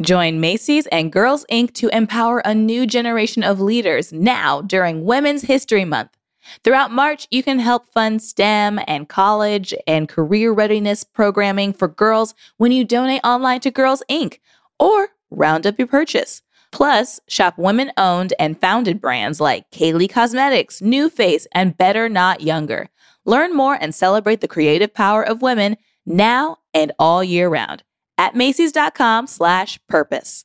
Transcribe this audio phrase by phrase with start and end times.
[0.00, 1.74] Join Macy's and Girls Inc.
[1.74, 6.16] to empower a new generation of leaders now during Women's History Month.
[6.64, 12.34] Throughout March, you can help fund STEM and college and career readiness programming for girls
[12.56, 14.38] when you donate online to Girls Inc.
[14.78, 16.40] or round up your purchase.
[16.72, 22.88] Plus, shop women owned and founded brands like Kylie Cosmetics, NuFACE, and Better Not Younger.
[23.26, 25.76] Learn more and celebrate the creative power of women
[26.06, 27.82] now and all year round
[28.20, 30.44] at Macy's.com slash purpose.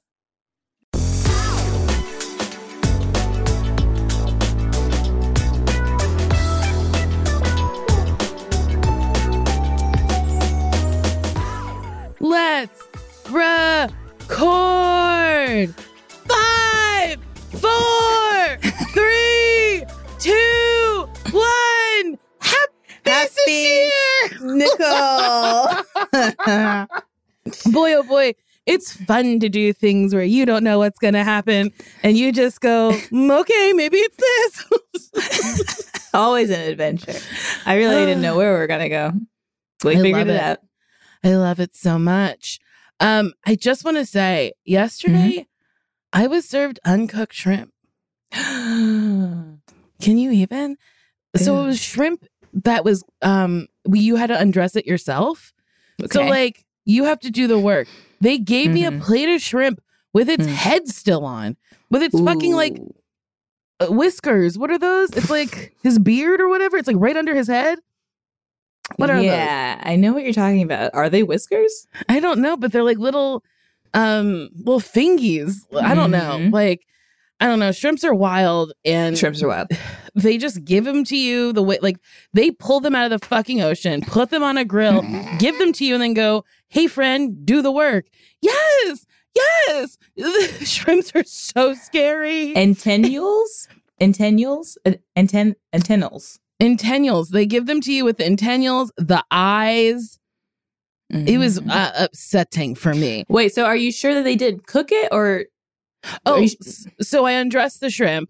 [12.21, 12.81] Let's
[13.29, 14.15] record.
[16.26, 17.18] Five,
[17.59, 18.57] four,
[18.93, 19.84] three,
[20.20, 22.18] two, one.
[22.40, 22.71] Happy,
[23.05, 23.90] Happy
[24.41, 25.68] Nicole.
[27.71, 28.34] boy, oh boy.
[28.65, 31.71] It's fun to do things where you don't know what's going to happen
[32.02, 34.18] and you just go, "Mm, okay, maybe it's
[35.13, 36.10] this.
[36.15, 37.13] Always an adventure.
[37.68, 39.12] I really didn't know where we were going to go.
[39.84, 40.41] We I figured love it it.
[40.41, 40.57] out.
[41.24, 42.60] I love it so much.
[42.99, 45.46] Um, I just want to say, yesterday
[46.12, 47.71] I was served uncooked shrimp.
[48.32, 49.62] Can
[50.02, 50.77] you even?
[51.35, 55.54] So it was shrimp that was um you had to undress it yourself.
[56.12, 57.87] So like you have to do the work.
[58.21, 59.01] They gave me a Mhm.
[59.01, 59.81] plate of shrimp
[60.13, 60.49] with its Mm.
[60.53, 61.57] head still on,
[61.91, 62.79] with its fucking like
[63.81, 64.57] uh, whiskers.
[64.57, 65.09] What are those?
[65.11, 66.78] It's like his beard or whatever.
[66.78, 67.79] It's like right under his head.
[68.97, 69.25] What are those?
[69.25, 70.91] yeah, I know what you're talking about.
[70.94, 71.88] Are they whiskers?
[72.07, 73.44] I don't know, but they're like little
[73.94, 75.56] um little fingies.
[75.75, 76.38] I don't know.
[76.40, 76.53] Mhm.
[76.53, 76.85] Like
[77.40, 77.72] I don't know.
[77.73, 79.68] Shrimps are wild and Shrimps are wild.
[80.16, 81.97] they just give them to you the way like
[82.34, 85.01] they pull them out of the fucking ocean, put them on a grill,
[85.40, 88.06] give them to you and then go, "Hey friend, do the work."
[88.41, 89.06] Yes.
[89.35, 89.97] Yes.
[90.69, 92.56] Shrimps are so scary.
[92.56, 93.68] Antennules?
[94.00, 94.78] Antennules?
[94.85, 96.40] Uh, Anten- antennals.
[96.62, 97.31] Intennules.
[97.31, 100.19] They give them to you with the intennules, the eyes.
[101.09, 101.69] It was Mhm.
[101.69, 103.25] uh, upsetting for me.
[103.28, 105.45] Wait, so are you sure that they did cook it or
[106.26, 106.46] Oh,
[107.02, 108.30] so I undressed the shrimp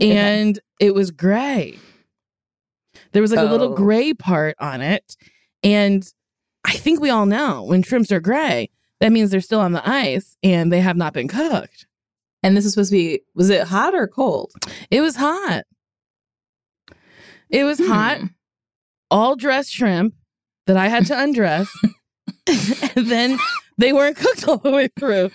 [0.00, 0.16] Okay.
[0.16, 1.78] and it was gray.
[3.12, 3.74] There was like a little Oh.
[3.74, 5.16] gray part on it.
[5.62, 6.06] And
[6.64, 8.70] I think we all know when shrimps are gray,
[9.00, 11.86] that means they're still on the ice and they have not been cooked.
[12.42, 14.52] and this is supposed to be was it hot or cold?
[14.90, 15.64] It was hot.
[17.50, 18.26] It was hot, Hmm.
[19.10, 20.14] all dressed shrimp
[20.66, 21.68] that I had to undress.
[22.96, 23.38] and then
[23.78, 25.30] they weren't cooked all the way through.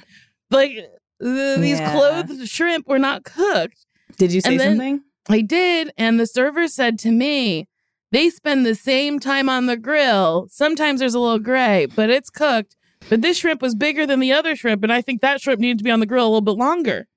[0.50, 0.78] Like
[1.22, 1.92] the, these Yeah.
[1.94, 3.86] clothed shrimp were not cooked.
[4.18, 5.02] Did you say something?
[5.30, 5.94] I did.
[5.98, 7.68] And the server said to me,
[8.12, 10.48] they spend the same time on the grill.
[10.50, 12.76] Sometimes there's a little gray, but it's cooked.
[13.10, 14.84] But this shrimp was bigger than the other shrimp.
[14.84, 17.08] And I think that shrimp needed to be on the grill a little bit longer.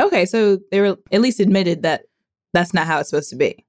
[0.00, 2.04] Okay, so they were at least admitted that
[2.52, 3.64] that's not how it's supposed to be.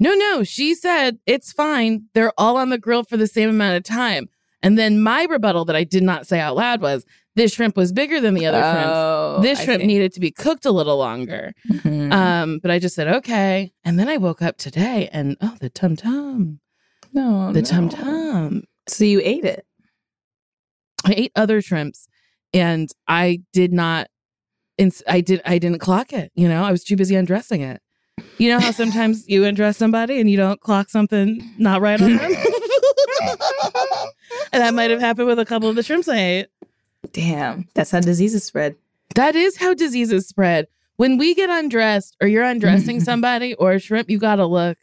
[0.00, 0.42] No, no.
[0.42, 2.06] She said it's fine.
[2.14, 4.28] They're all on the grill for the same amount of time.
[4.62, 7.04] And then my rebuttal that I did not say out loud was
[7.36, 8.60] this shrimp was bigger than the other.
[8.62, 9.86] Oh, This I shrimp see.
[9.86, 11.52] needed to be cooked a little longer.
[11.70, 12.12] Mhm.
[12.12, 13.72] Um, but I just said, okay.
[13.84, 16.60] And then I woke up today and oh, the tum tum.
[17.12, 17.66] no, The no.
[17.68, 18.62] tum tum.
[18.86, 19.64] So you ate it.
[21.06, 22.06] I ate other shrimps
[22.52, 24.08] and I did not
[24.78, 26.62] ins- I did I didn't clock it, you know?
[26.64, 27.80] I was too busy undressing it.
[28.38, 32.16] You know how sometimes you undress somebody and you don't clock something not right on
[32.16, 32.20] them?
[34.52, 36.46] and that might have happened with a couple of the shrimps I ate.
[37.12, 38.76] Damn, that's how diseases spread.
[39.14, 40.66] That is how diseases spread.
[40.96, 44.78] When we get undressed or you're undressing somebody or a shrimp, you gotta look.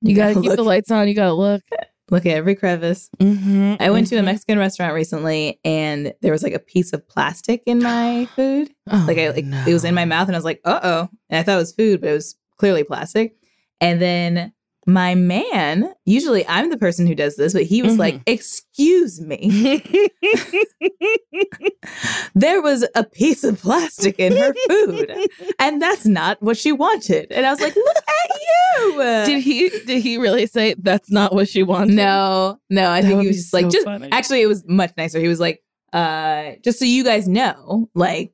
[0.00, 1.62] You, gotta, keep look, the lights on, you gotta look.
[2.10, 3.08] look at every crevice.
[3.18, 3.76] Mm-hmm.
[3.80, 7.62] I went to a Mexican restaurant recently, and there was like a piece of plastic
[7.64, 8.70] in my food.
[8.90, 11.08] Oh, Like I like it was in my mouth, and I was like, "Uh oh!"
[11.30, 13.36] And I thought it was food, but it was clearly plastic.
[13.80, 14.52] And then
[14.86, 17.98] my man, usually I'm the person who does this, but he was Mhm.
[17.98, 19.50] like, "Excuse me,
[22.34, 25.12] there was a piece of plastic in her food,
[25.58, 29.68] and that's not what she wanted." And I was like, "Look at you!" Did he
[29.86, 31.94] did he really say that's not what she wanted?
[31.94, 32.90] No, no.
[32.90, 34.08] I That think he was just like, just funny.
[34.12, 35.20] actually, it was much nicer.
[35.20, 38.32] He was like, uh, just so you guys know, like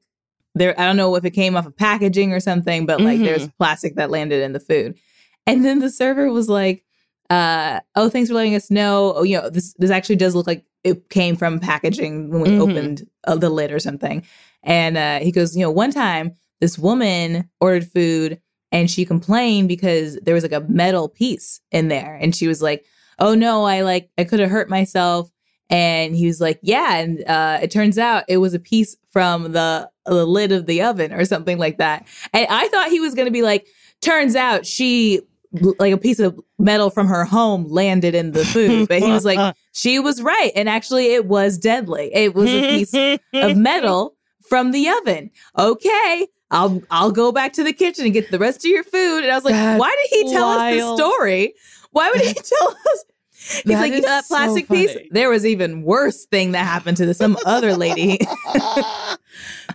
[0.55, 3.25] there, I don't know if it came off of packaging or something, but like Mhm.
[3.25, 4.97] there's plastic that landed in the food.
[5.47, 6.85] And then the server was like,
[7.31, 9.13] uh, "Oh, thanks for letting us know.
[9.17, 12.49] Oh, you know, this this actually does look like it came from packaging when we
[12.51, 12.61] Mhm.
[12.61, 14.25] opened uh, the lid or something."
[14.63, 18.41] And uh, he goes, "You know, one time this woman ordered food
[18.73, 22.63] and she complained because there was like a metal piece in there, and she was
[22.63, 22.85] like,
[23.19, 25.31] "Oh no, I like I could have hurt myself."
[25.71, 29.53] And he was like, "Yeah," and uh, it turns out it was a piece from
[29.53, 32.07] the the lid of the oven or something like that.
[32.33, 33.67] And I thought he was going to be like,
[34.01, 35.21] "Turns out she
[35.53, 39.25] like a piece of metal from her home landed in the food," but he was
[39.25, 42.11] like, "She was right, and actually, it was deadly.
[42.15, 44.17] It was a piece of metal
[44.49, 46.27] from the oven." Okay.
[46.53, 49.23] I'll I'll go back to the kitchen and get the rest of your food.
[49.23, 50.99] And I was like, That's why did he tell us wild.
[50.99, 51.55] this story?
[51.93, 53.05] Why would he tell us?
[53.31, 54.97] He's That like, you know that so plastic piece?
[55.13, 58.19] There was even worse thing that happened to some other lady.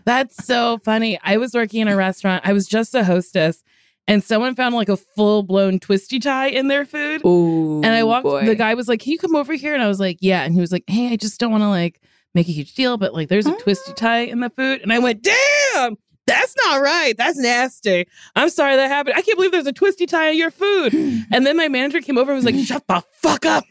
[0.06, 1.18] That's so funny.
[1.24, 2.44] I was working in a restaurant.
[2.46, 3.64] I was just a hostess,
[4.08, 7.26] and someone found like a full blown twisty tie in their food.
[7.26, 8.24] Ooh, and I walked.
[8.24, 8.46] boy.
[8.46, 10.54] The guy was like, "Can you come over here?" And I was like, "Yeah." And
[10.54, 12.02] he was like, "Hey, I just don't want to like
[12.34, 13.96] make a huge deal, but like, there's a twisty ah.
[13.96, 15.98] tie in the food." And I went, "Damn."
[16.28, 17.16] That's not right.
[17.16, 18.08] That's nasty.
[18.36, 19.16] I'm sorry that happened.
[19.16, 20.94] I can't believe there's a twisty tie in your food.
[21.32, 23.64] And then my manager came over and was like, shut the fuck up.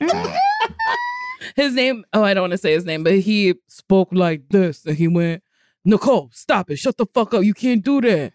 [1.56, 4.84] his name, oh, I don't want to say his name, but he spoke like this
[4.84, 5.42] and he went,
[5.84, 6.76] Nicole, stop it.
[6.76, 7.44] Shut the fuck up.
[7.44, 8.32] You can't do that.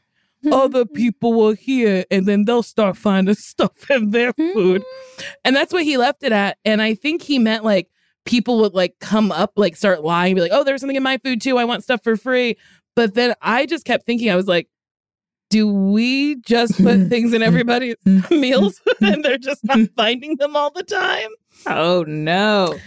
[0.51, 4.81] Other people will hear and then they'll start finding stuff in their food.
[4.81, 5.25] Mm.
[5.45, 6.57] And that's what he left it at.
[6.65, 7.89] And I think he meant like
[8.25, 11.17] people would like come up, like start lying, be like, oh, there's something in my
[11.17, 11.57] food too.
[11.57, 12.57] I want stuff for free.
[12.95, 14.67] But then I just kept thinking, I was like,
[15.49, 17.95] do we just put things in everybody's
[18.29, 21.29] meals and they're just not finding them all the time?
[21.65, 22.77] oh no.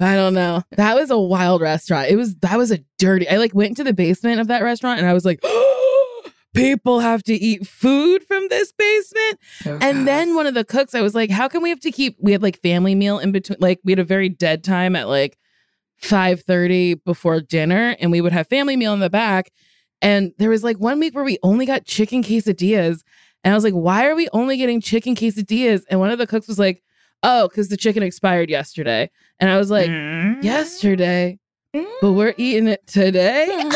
[0.00, 0.62] I don't know.
[0.76, 2.08] That was a wild restaurant.
[2.08, 3.28] It was that was a dirty.
[3.28, 5.40] I like went to the basement of that restaurant and I was like,
[6.58, 9.38] people have to eat food from this basement.
[9.82, 12.16] And then one of the cooks, I was like, how can we have to keep
[12.20, 15.08] we had like family meal in between like we had a very dead time at
[15.08, 15.38] like
[16.02, 19.50] 5:30 before dinner and we would have family meal in the back.
[20.00, 23.02] And there was like one week where we only got chicken quesadillas.
[23.44, 25.82] And I was like, why are we only getting chicken quesadillas?
[25.90, 26.82] And one of the cooks was like,
[27.22, 29.10] oh, because the chicken expired yesterday.
[29.40, 30.42] And I was like, Mm.
[30.42, 31.38] yesterday,
[32.00, 33.46] but we're eating it today.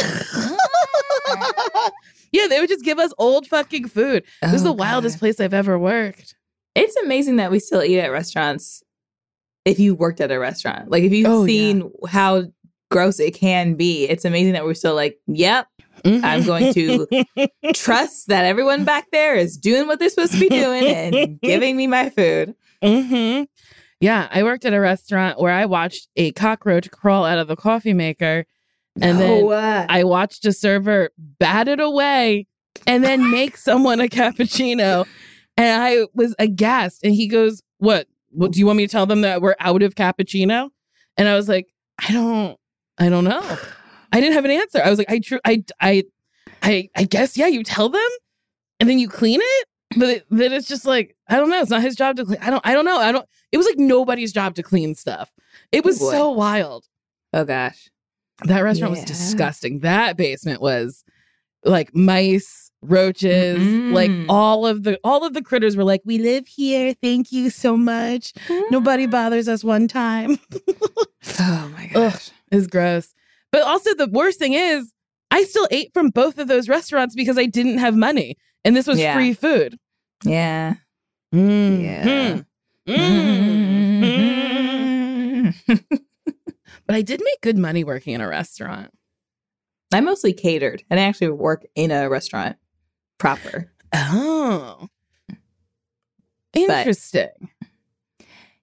[2.32, 4.24] yeah, they would just give us old fucking food.
[4.42, 6.34] This is Oh, the wildest place I've ever worked.
[6.74, 8.82] It's amazing that we still eat at restaurants.
[9.64, 11.46] If you worked at a restaurant, like if you've Oh, yeah.
[11.46, 12.44] seen how
[12.90, 15.66] gross it can be, it's amazing that we're still like, yep,
[16.04, 17.06] I'm going to
[17.74, 21.76] trust that everyone back there is doing what they're supposed to be doing and giving
[21.76, 22.54] me my food.
[22.82, 23.42] hmm
[24.00, 27.56] Yeah, I worked at a restaurant where I watched a cockroach crawl out of the
[27.56, 28.46] coffee maker,
[29.00, 32.46] and then uh, I watched a server bat it away
[32.86, 35.06] and then make someone a cappuccino.
[35.56, 37.04] And I was aghast.
[37.04, 38.08] And he goes, What?
[38.30, 40.70] What do you want me to tell them that we're out of cappuccino?
[41.16, 41.66] And I was like,
[41.98, 42.58] I don't,
[42.98, 43.58] I don't know.
[44.12, 44.80] I didn't have an answer.
[44.82, 46.04] I was like, I true, I, I,
[46.62, 48.00] I, I guess, yeah, you tell them
[48.80, 49.68] and then you clean it.
[49.98, 51.60] But it, then it's just like, I don't know.
[51.60, 52.38] It's not his job to clean.
[52.40, 52.96] I don't, I don't know.
[52.96, 55.30] I don't, it was like nobody's job to clean stuff.
[55.70, 56.86] It was so wild.
[57.34, 57.90] Oh gosh.
[58.46, 59.80] That restaurant was disgusting.
[59.80, 61.04] That basement was
[61.64, 63.92] like mice, roaches, Mm-mm.
[63.92, 66.94] like all of the all of the critters were like, "We live here.
[67.02, 68.32] Thank you so much.
[68.70, 70.38] Nobody bothers us one time."
[71.38, 72.12] Oh my Ugh.
[72.12, 72.30] gosh.
[72.50, 73.14] It's gross.
[73.52, 74.92] But also the worst thing is,
[75.30, 78.88] I still ate from both of those restaurants because I didn't have money, and this
[78.88, 79.14] was Yeah.
[79.14, 79.78] free food.
[80.24, 80.74] Yeah.
[81.32, 81.82] Mm.
[81.82, 82.40] Yeah.
[82.86, 83.52] Mm.
[85.68, 85.98] Mm.
[86.86, 88.90] But I did make good money working in a restaurant.
[89.92, 92.56] I mostly catered and I actually work in a restaurant
[93.18, 93.70] proper.
[93.94, 94.88] Oh.
[96.54, 97.28] Interesting.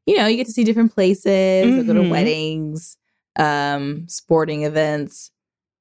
[0.05, 2.09] You know, you get to see different places, I go to Mhm.
[2.09, 2.97] weddings,
[3.35, 5.31] um, sporting events.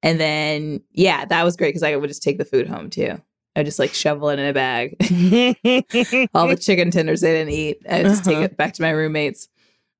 [0.02, 3.21] And then, yeah, that was great because I would just take the food home too.
[3.57, 4.97] I would just like shovel it in a bag.
[6.35, 8.45] All the chicken tenders they didn't eat, I just take Uh-huh.
[8.45, 9.49] it back to my roommates.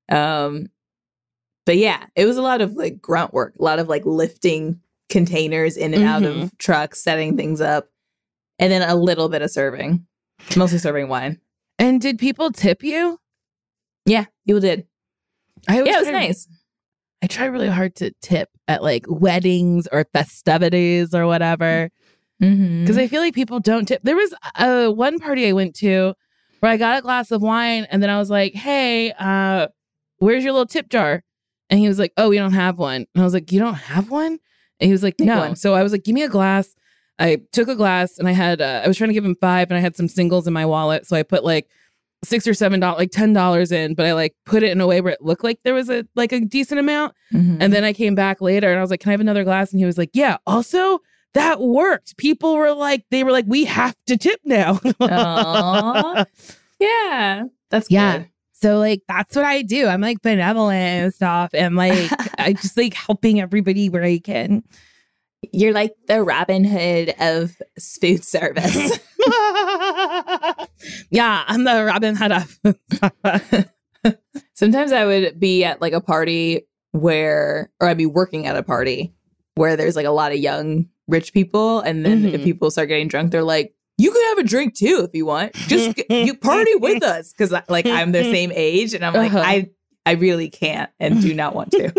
[0.09, 0.67] Um,
[1.69, 4.79] but yeah, it was a lot of like grunt work, a lot of like lifting
[5.07, 6.41] containers in and out Mm-hmm.
[6.41, 7.89] of trucks, setting things up,
[8.57, 10.07] and then a little bit of serving,
[10.57, 11.39] mostly serving wine.
[11.77, 13.19] and did people tip you?
[14.07, 14.87] Yeah, people did.
[15.67, 16.47] I Yeah, it was nice.
[17.21, 21.91] I try really hard to tip at like weddings or festivities or whatever
[22.41, 22.81] Mm-hmm.
[22.85, 24.01] because I feel like people don't tip.
[24.03, 26.13] There was uh, one party I went to
[26.61, 29.67] where I got a glass of wine and then I was like, "Hey, uh,
[30.19, 31.21] where's your little tip jar?"
[31.69, 33.73] And he was like, "Oh, we don't have one." And I was like, "You don't
[33.75, 34.39] have one?"
[34.79, 35.55] And he was like, Make "No." one.
[35.55, 36.75] So I was like, "Give me a glass."
[37.19, 39.69] I took a glass and I had uh, I was trying to give him five
[39.69, 41.67] and I had some singles in my wallet, so I put like
[42.23, 44.87] six or seven dollars, like ten dollars in, but I like put it in a
[44.87, 47.13] way where it looked like there was a like a decent amount.
[47.33, 47.57] Mhm.
[47.59, 49.71] And then I came back later and I was like, "Can I have another glass?"
[49.71, 50.99] And he was like, "Yeah." Also,
[51.33, 52.15] that worked.
[52.17, 56.25] People were like, they were like, "We have to tip now." Aw.
[56.79, 58.17] yeah, that's Yeah.
[58.19, 58.27] good.
[58.61, 59.87] So like that's what I do.
[59.87, 64.63] I'm like benevolent and stuff, and like I just like helping everybody where I can.
[65.53, 68.99] You're like the Robin Hood of food service.
[71.09, 72.59] yeah, I'm the Robin Hood of.
[74.53, 78.63] Sometimes I would be at like a party where, or I'd be working at a
[78.63, 79.13] party
[79.55, 82.43] where there's like a lot of young rich people, and then if Mhm.
[82.43, 85.53] people start getting drunk, they're like, "You can have a drink too if you want.
[85.53, 89.43] Just you party with us," because like I'm the same age, and I'm like, Uh-huh.
[89.45, 89.69] I
[90.05, 91.91] I really can't and do not want to.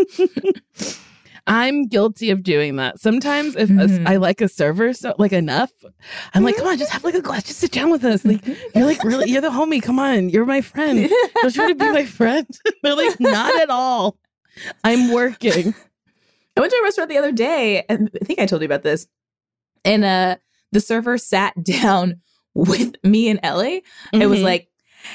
[1.46, 3.00] I'm guilty of doing that.
[3.00, 4.06] Sometimes if a- Mhm.
[4.08, 5.72] I like a server so like enough,
[6.34, 8.24] I'm like, come on, just have like a glass, just sit down with us.
[8.24, 9.82] Like you're like really, you're the homie.
[9.82, 11.08] Come on, you're my friend.
[11.42, 12.46] Don't you want to be my friend?
[12.82, 14.16] They're like, not at all.
[14.84, 15.74] I'm working.
[16.56, 18.82] I went to a restaurant the other day, and I think I told you about
[18.82, 19.06] this.
[19.84, 20.36] And uh
[20.72, 22.20] the server sat down
[22.54, 23.82] with me and Ellie.
[24.12, 24.68] It was like,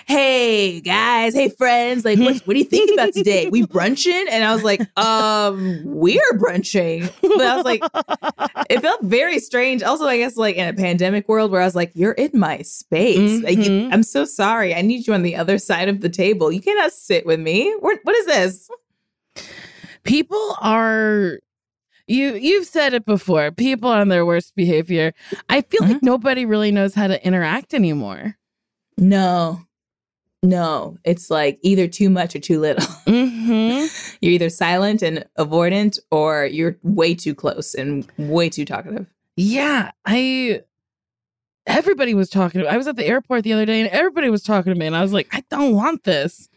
[0.08, 3.50] "Hey guys, hey friends, like what, what do you think about today?
[3.50, 7.84] We brunching?" And I was like, "Um, we're brunching." But I was like,
[8.70, 9.84] it felt very strange.
[9.84, 12.62] Also, I guess like in a pandemic world where I was like, "You're in my
[12.62, 13.44] space.
[13.44, 13.92] Like, Mhm.
[13.94, 14.74] I'm so sorry.
[14.74, 16.52] I need you on the other side of the table.
[16.52, 17.76] You cannot sit with me.
[17.80, 18.70] What what is this?"
[20.04, 21.40] people are
[22.08, 25.14] you you've said it before people on their worst behavior
[25.50, 28.38] i feel like nobody really knows how to interact anymore
[28.98, 29.62] No.
[30.44, 32.86] No, it's like either too much or too little.
[33.08, 33.88] mm-hmm.
[34.22, 39.08] You're either silent and avoidant or you're way too close and way too talkative.
[39.38, 40.62] yeah i
[41.66, 42.72] everybody was talking to me.
[42.72, 44.96] i was at the airport the other day and everybody was talking to me and
[44.96, 46.48] i was like i don't want this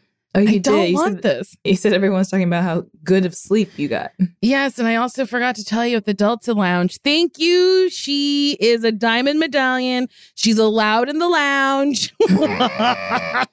[0.47, 1.57] Oh, i don't You want said, this.
[1.64, 4.12] you said everyone's talking about how good of sleep you got.
[4.40, 7.88] yes and i also forgot to tell you at the delta lounge thank you.
[7.90, 10.09] She is a diamond medallion.
[10.35, 12.12] She's allowed in the lounge.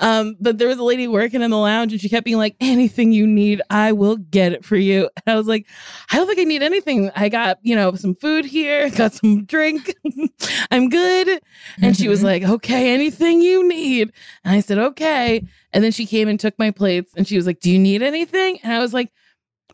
[0.00, 2.56] Um but there was a lady working in the lounge and she kept being like
[2.60, 5.08] anything you need i will get it for you.
[5.24, 5.66] And i was like
[6.10, 7.10] i don't think i need anything.
[7.14, 9.94] I got you know some food here got some drink.
[10.70, 11.40] I'm good.
[11.80, 14.12] And she was like okay anything you need.
[14.44, 17.46] And i said okay and then she came and took my plates and she was
[17.46, 18.58] like do you need anything?
[18.62, 19.10] And i was like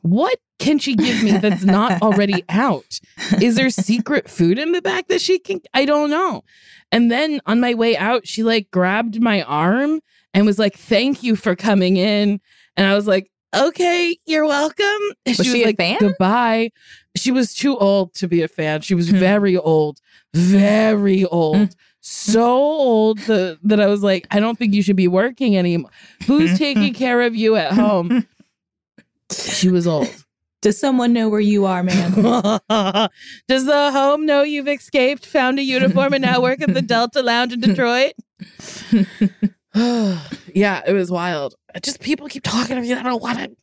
[0.02, 3.00] what can she give me that's not already out?
[3.42, 6.42] Is there secret food in the back that she can i don't know.
[6.92, 10.00] And then on my way out she like grabbed my arm
[10.34, 12.40] and was like thank you for coming in.
[12.76, 15.02] And i was like okay you're welcome.
[15.26, 15.98] And Was she a like fan?
[16.00, 16.70] goodbye.
[17.16, 18.82] She was too old to be a fan.
[18.82, 19.16] She was Hmm.
[19.18, 20.00] very old
[20.34, 21.56] very old.
[21.56, 21.64] Hmm.
[22.10, 25.90] So old that, that i was like i don't think you should be working anymore
[26.26, 28.26] who's taking care of you at home
[29.30, 30.08] she was old
[30.60, 32.10] Does someone know where you are, man?
[33.46, 37.22] Does the home know you've escaped, found a uniform, and now work at the Delta
[37.22, 38.14] Lounge in Detroit?
[40.52, 41.54] yeah, it was wild.
[41.80, 42.92] Just people keep talking to me.
[42.92, 43.56] I don't want it.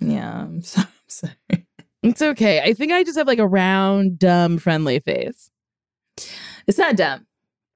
[0.00, 0.86] yeah, I'm sorry.
[0.88, 1.66] I'm sorry.
[2.02, 2.62] It's okay.
[2.62, 5.50] I think I just have like a round, dumb, friendly face.
[6.66, 7.26] It's not dumb,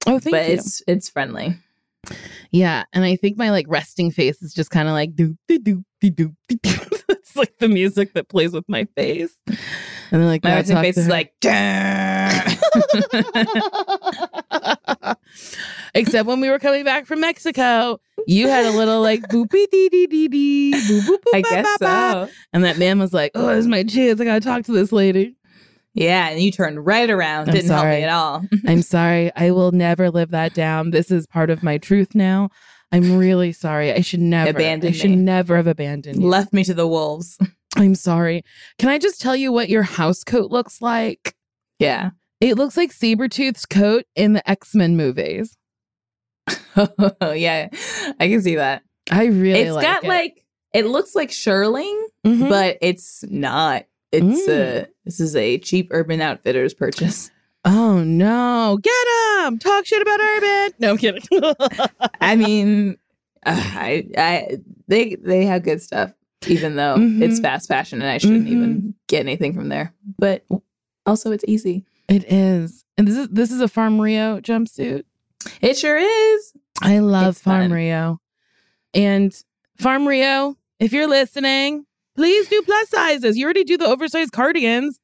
[0.06, 0.54] Oh, thank but you.
[0.54, 1.56] it's it's friendly.
[2.50, 5.84] yeah, and I think my like resting face is just kind of like doop doop
[6.02, 6.34] doop doop.
[7.08, 9.34] It's like the music that plays with my face.
[9.46, 11.32] And then like My resting face is like,
[15.94, 19.88] Except when we were coming back from Mexico, you had a little like boopy dee
[19.88, 21.34] dee dee dee boop boop boop.
[21.34, 22.28] I guess so.
[22.52, 24.20] And that man was like, "Oh, is my chance.
[24.20, 25.36] I gotta talk to this lady."
[25.96, 27.48] Yeah, and you turned right around.
[27.48, 28.44] I'm Didn't help me at all.
[28.68, 29.32] I'm sorry.
[29.34, 30.90] I will never live that down.
[30.90, 32.50] This is part of my truth now.
[32.92, 33.92] I'm really sorry.
[33.92, 34.50] I should never.
[34.50, 35.16] Abandon I should me.
[35.16, 36.28] never have abandoned you.
[36.28, 37.38] Left me to the wolves.
[37.76, 38.42] I'm sorry.
[38.78, 41.34] Can I just tell you what your house coat looks like?
[41.78, 42.10] Yeah.
[42.40, 45.56] It looks like Sabretooth's coat in the X Men movies.
[46.76, 47.68] yeah,
[48.20, 48.82] I can see that.
[49.10, 50.08] I really It's like got it.
[50.08, 52.48] like it looks like shearling, Mhm.
[52.48, 53.84] but it's not.
[54.16, 54.82] It's Mm.
[54.82, 57.30] uh this is a cheap Urban Outfitters purchase.
[57.64, 58.78] Oh no!
[58.82, 58.92] Get
[59.46, 59.58] him!
[59.58, 60.72] Talk shit about Urban.
[60.78, 61.22] No, I'm kidding.
[62.20, 62.96] I mean,
[63.44, 64.58] uh, I I
[64.88, 66.12] they they have good stuff,
[66.46, 67.22] even though Mhm.
[67.22, 68.50] it's fast fashion and I shouldn't Mhm.
[68.52, 69.92] even get anything from there.
[70.18, 70.44] But
[71.06, 71.84] also, it's easy.
[72.08, 75.02] it is, and this is this is a Farm Rio jumpsuit.
[75.60, 76.52] It sure is.
[76.82, 77.62] I love It's fun.
[77.62, 78.20] Farm Rio,
[78.94, 79.32] and
[79.78, 80.56] Farm Rio.
[80.78, 81.85] if you're listening,
[82.16, 83.36] please do plus sizes.
[83.36, 84.98] You already do the oversized cardigans.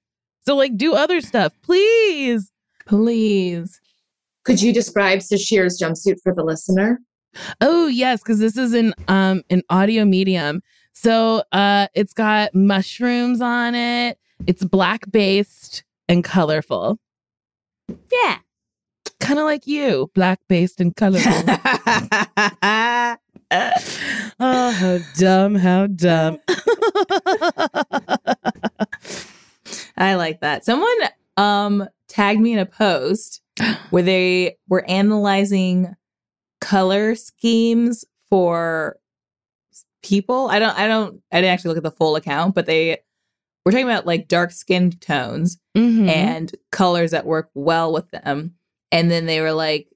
[0.45, 2.51] So like do other stuff, please.
[2.87, 3.81] Please.
[4.45, 7.01] Could you describe Sasheer's jumpsuit for the listener?
[7.61, 10.63] Oh yes, because this is an um an audio medium.
[10.93, 14.19] So uh it's got mushrooms on it.
[14.47, 16.99] It's black based and colorful.
[18.11, 18.39] Yeah.
[19.21, 21.33] Kind of like you, black based and colorful.
[24.41, 26.39] oh, how dumb, how dumb.
[29.97, 30.65] I like that.
[30.65, 30.89] Someone
[31.37, 33.41] um tagged me in a post
[33.91, 35.95] where they were analyzing
[36.61, 38.97] color schemes for
[40.03, 40.49] people.
[40.49, 42.99] I don't I don't I didn't actually look at the full account, but they
[43.65, 46.09] were talking about like dark skin tones Mhm.
[46.09, 48.55] and colors that work well with them.
[48.91, 49.89] And then they were like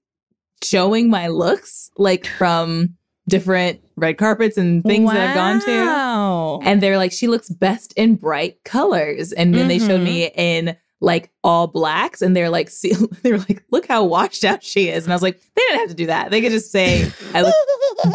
[0.62, 2.96] showing my looks like from
[3.28, 6.68] different red carpets and things that I've gone to.
[6.68, 9.32] And they're like, she looks best in bright colors.
[9.32, 10.40] And then they showed me mm-hmm.
[10.40, 12.92] in like all blacks, and they're like, see,
[13.22, 15.04] they're like, look how washed out she is.
[15.04, 16.30] And I was like, they didn't have to do that.
[16.30, 17.54] They could just say I look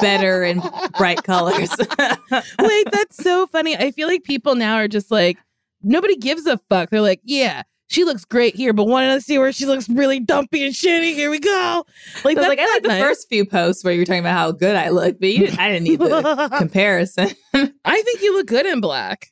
[0.01, 0.61] better in
[0.97, 1.69] bright colors.
[2.59, 3.75] Wait, that's so funny.
[3.75, 5.37] I feel like people now are just like,
[5.83, 6.89] nobody gives a fuck.
[6.89, 10.19] They're like, yeah, she looks great here, but wanted to see where she looks really
[10.19, 11.13] dumpy and shitty?
[11.13, 11.83] Here we go.
[12.23, 13.01] Like, So that's like, I like the nice.
[13.03, 15.59] first few posts where you were talking about how good I look, but you didn't,
[15.59, 17.29] I didn't need the comparison.
[17.53, 19.27] I think you look good in black.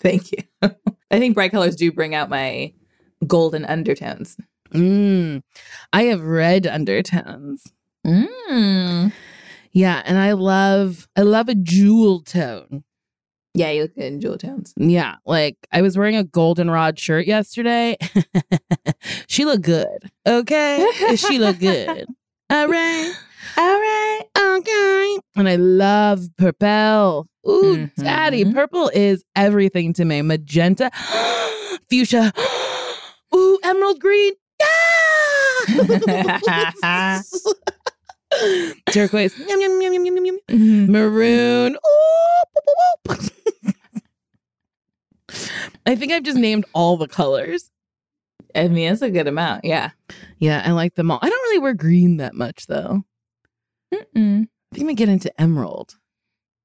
[0.00, 0.38] Thank you.
[1.10, 2.72] I think bright colors do bring out my
[3.26, 4.36] golden undertones.
[4.72, 5.42] Mm.
[5.92, 7.64] I have red undertones.
[8.06, 9.12] Mm.
[9.72, 12.82] Yeah, and I love I love a jewel tone.
[13.54, 14.72] Yeah, you look good in jewel tones.
[14.78, 17.98] Yeah, like I was wearing a goldenrod shirt yesterday.
[19.26, 20.10] she looked good.
[20.26, 22.06] Okay, she looked good.
[22.50, 23.12] All right.
[23.58, 24.20] All right.
[24.38, 25.18] Okay.
[25.36, 27.26] And I love purple.
[27.46, 28.54] Ooh, daddy, Mhm.
[28.54, 30.22] purple is everything to me.
[30.22, 30.90] Magenta,
[31.90, 32.32] fuchsia,
[33.34, 34.32] ooh, emerald green.
[34.60, 34.66] Yeah!
[38.90, 39.38] Turquoise.
[39.38, 40.38] Yum, yum, yum, yum, yum, yum.
[40.90, 41.74] Maroon.
[41.74, 42.64] Ooh, boop,
[43.08, 43.30] boop, boop.
[45.86, 47.70] I think I've just named all the colors.
[48.54, 49.64] I mean, that's a good amount.
[49.64, 49.90] Yeah.
[50.38, 51.18] Yeah, I like them all.
[51.22, 53.02] I don't really wear green that much though.
[53.94, 54.46] Mm-mm.
[54.72, 55.96] I think I get into emerald.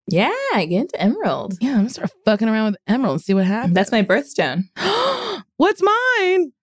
[0.10, 1.58] Yeah, get into emerald.
[1.60, 3.74] Yeah, I'm gonna start fucking around with emerald and see what happens.
[3.74, 4.64] That's my birthstone.
[5.58, 6.54] What's mine?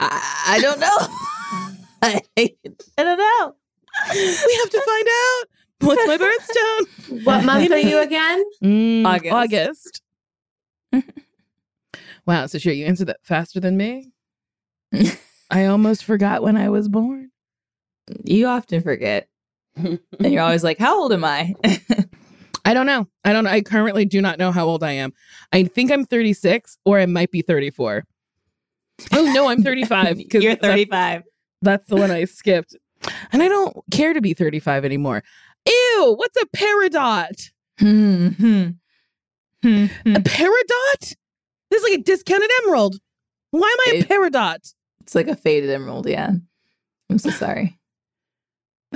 [0.00, 0.96] I, I don't know.
[2.02, 2.20] I,
[2.98, 3.54] I don't know.
[4.12, 5.44] We have to find out.
[5.80, 7.24] What's my birthstone?
[7.24, 8.44] What month are you again?
[8.62, 9.32] Mm, August.
[9.32, 10.02] August.
[12.26, 14.12] wow, so sure you answered that faster than me.
[15.50, 17.30] I almost forgot when I was born.
[18.24, 19.28] You often forget.
[19.76, 21.54] And you're always like, how old am I?
[22.64, 23.06] I don't know.
[23.24, 25.12] I don't I currently do not know how old I am.
[25.52, 28.04] I think I'm 36 or I might be 34.
[29.12, 31.22] Oh no, I'm 35 because you're 35.
[31.62, 32.74] That's the one I skipped.
[33.32, 35.22] And I don't care to be 35 anymore.
[35.66, 37.50] Ew, what's a peridot?
[37.78, 38.70] Hmm,
[39.66, 39.86] hmm.
[39.86, 40.16] Hmm, hmm.
[40.16, 41.14] A peridot?
[41.70, 42.96] This is like a discounted emerald.
[43.50, 44.74] Why am I a peridot?
[45.00, 46.08] It's like a faded emerald.
[46.08, 46.32] Yeah.
[47.10, 47.78] I'm so sorry.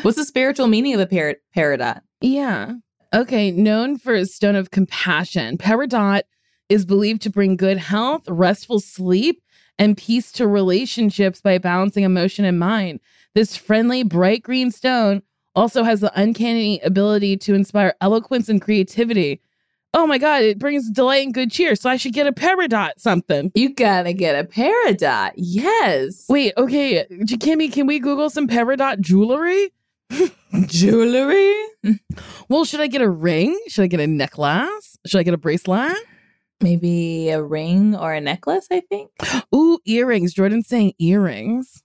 [0.02, 2.00] What's the spiritual meaning of a par- peridot?
[2.20, 2.74] Yeah.
[3.12, 6.22] Okay, known for a stone of compassion, peridot
[6.68, 9.42] is believed to bring good health, restful sleep,
[9.78, 13.00] and peace to relationships by balancing emotion and mind.
[13.35, 15.22] This friendly, bright green stone
[15.56, 19.40] also has the uncanny ability to inspire eloquence and creativity.
[19.92, 21.74] Oh my God, it brings delight and good cheer.
[21.74, 23.50] So I should get a peridot something.
[23.55, 25.33] You gotta get a peridot.
[25.37, 26.26] Yes.
[26.29, 29.72] Wait, okay, Kimmy, can we Google some peridot jewelry?
[30.66, 31.55] Jewelry?
[31.85, 31.92] Hmm.
[32.48, 33.59] Well, should I get a ring?
[33.68, 34.96] Should I get a necklace?
[35.07, 35.96] Should I get a bracelet?
[36.61, 39.11] Maybe a ring or a necklace, I think.
[39.55, 40.35] Ooh, earrings.
[40.35, 41.83] Jordan's saying earrings.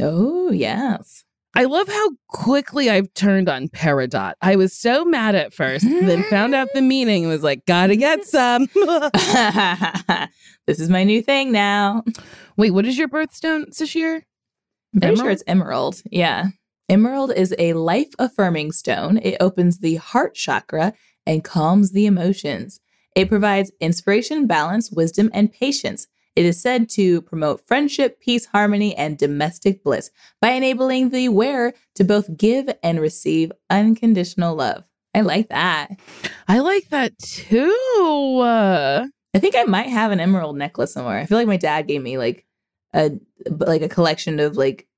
[0.00, 1.24] Oh, yes.
[1.56, 4.34] I love how quickly I've turned on Peridot.
[4.42, 7.94] I was so mad at first, then found out the meaning and was like, gotta
[7.96, 8.66] get some.
[10.66, 12.02] this is my new thing now.
[12.56, 14.22] Wait, what is your birthstone, Sasheer?
[14.94, 15.32] I'm pretty sure Emerald?
[15.32, 16.02] it's emerald.
[16.10, 16.44] Yeah.
[16.88, 19.18] Emerald is a life affirming stone.
[19.18, 20.92] It opens the heart chakra
[21.26, 22.80] and calms the emotions.
[23.16, 26.06] It provides inspiration, balance, wisdom, and patience.
[26.36, 31.74] It is said to promote friendship, peace, harmony, and domestic bliss by enabling the wearer
[31.94, 34.84] to both give and receive unconditional love.
[35.14, 35.90] I like that.
[36.48, 38.40] I like that too.
[38.40, 41.18] Uh, I think I might have an emerald necklace somewhere.
[41.18, 42.44] I feel like my dad gave me like
[42.92, 43.12] a
[43.48, 44.88] like a collection of like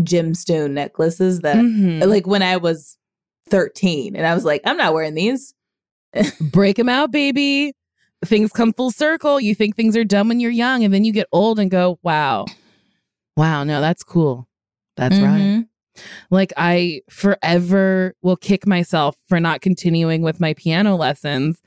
[0.00, 2.06] gemstone necklaces that mhm.
[2.06, 2.98] like when I was
[3.48, 5.54] 13 and I was like, I'm not wearing these.
[6.40, 7.72] break them out, baby.
[8.24, 9.40] Things come full circle.
[9.40, 11.98] You think things are done when you're young, and then you get old and go,
[12.02, 12.46] wow,
[13.36, 14.48] wow, no, that's cool.
[14.96, 15.40] That's right.
[15.40, 15.68] Mhm.
[16.30, 21.60] Like, I forever will kick myself for not continuing with my piano lessons.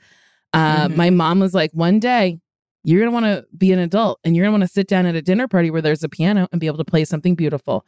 [0.52, 0.96] Uh, Mhm.
[0.96, 2.38] My mom was like, one day
[2.84, 4.86] you're going to want to be an adult and you're going to want to sit
[4.88, 7.34] down at a dinner party where there's a piano and be able to play something
[7.34, 7.84] beautiful.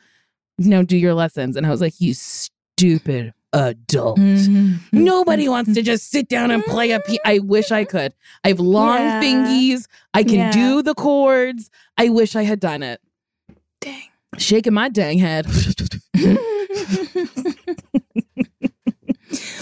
[0.59, 1.57] You know, do your lessons.
[1.57, 4.19] And I was like, you stupid adult.
[4.19, 4.79] Mhm.
[4.93, 7.21] Nobody wants to just sit down and play a piano.
[7.25, 8.13] I wish I could.
[8.45, 9.21] I have long Yeah.
[9.23, 9.87] fingies.
[10.15, 10.51] I can Yeah.
[10.53, 11.71] do the chords.
[11.99, 13.01] I wish I had done it.
[13.81, 14.03] Dang.
[14.39, 15.47] Shaking my dang head.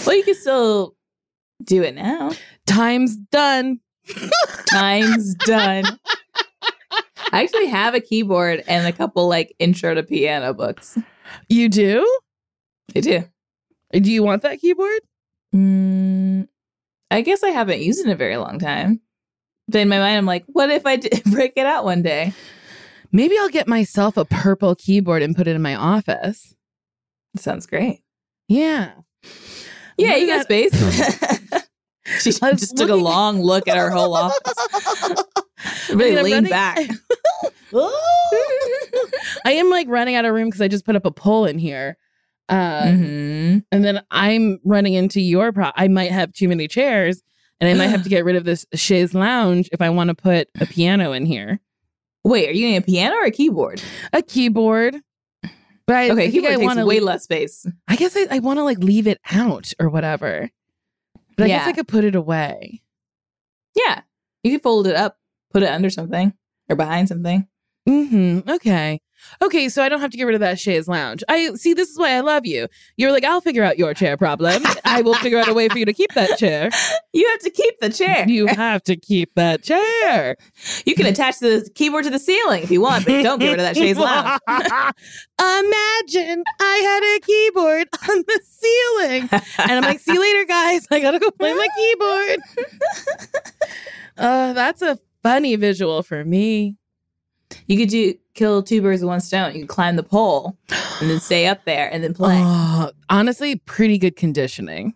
[0.05, 0.95] well, you can still
[1.63, 2.31] do it now.
[2.65, 3.79] Time's done.
[4.71, 5.85] Time's done.
[7.31, 10.97] I actually have a keyboard and a couple like intro to piano books.
[11.47, 12.19] You do?
[12.95, 13.23] I do.
[13.91, 14.99] Do you want that keyboard?
[15.55, 16.47] Mm,
[17.09, 19.01] I guess I haven't used it in a very long time.
[19.67, 22.33] But in my mind, I'm like, what if I did break it out one day?
[23.11, 26.53] Maybe I'll get myself a purple keyboard and put it in my office.
[27.37, 28.01] sounds great.
[28.47, 28.91] Yeah.
[29.97, 31.65] Yeah, Look you at got space.
[32.21, 35.23] she I was just took a long look at her whole office.
[35.89, 36.89] Really mean, I'm leaned running- back.
[39.45, 41.59] I am like running out of room because I just put up a pole in
[41.59, 41.97] here.
[42.49, 43.63] Uh, Mhm.
[43.71, 45.69] And then I'm running into your pro.
[45.75, 47.21] I might have too many chairs
[47.61, 50.15] and I might have to get rid of this chaise lounge if I want to
[50.15, 51.59] put a piano in here.
[52.23, 53.81] Wait, are you getting a piano or a keyboard?
[54.13, 54.97] A keyboard.
[55.87, 57.65] But I, Okay, I keyboard I takes way less space.
[57.87, 60.49] I guess I, I want to like leave it out or whatever.
[61.37, 62.81] But I guess I could put it away.
[63.75, 64.01] Yeah,
[64.43, 65.17] you could fold it up,
[65.51, 66.33] put it under something
[66.69, 67.47] or behind something.
[67.87, 68.49] Mm-hmm.
[68.49, 68.99] Okay.
[69.41, 71.23] Okay, so I don't have to get rid of that chaise lounge.
[71.29, 71.73] I see.
[71.73, 72.67] This is why I love you.
[72.97, 74.63] You're like, I'll figure out your chair problem.
[74.85, 76.69] I will figure out a way for you to keep that chair.
[77.11, 78.25] You have to keep the chair.
[78.27, 80.37] You have to keep that chair.
[80.85, 83.59] You can attach the keyboard to the ceiling if you want, but don't get rid
[83.59, 84.39] of that chaise lounge.
[84.47, 89.29] Imagine I had a keyboard on the ceiling.
[89.57, 90.85] And I'm like, see you later, guys.
[90.91, 92.39] I gotta go play my keyboard.
[94.17, 96.77] uh, that's a funny visual for me.
[97.67, 99.53] You could do kill two birds with one stone.
[99.53, 100.57] You could climb the pole
[101.01, 102.39] and then stay up there and then play.
[102.43, 104.93] Oh, honestly, pretty good conditioning.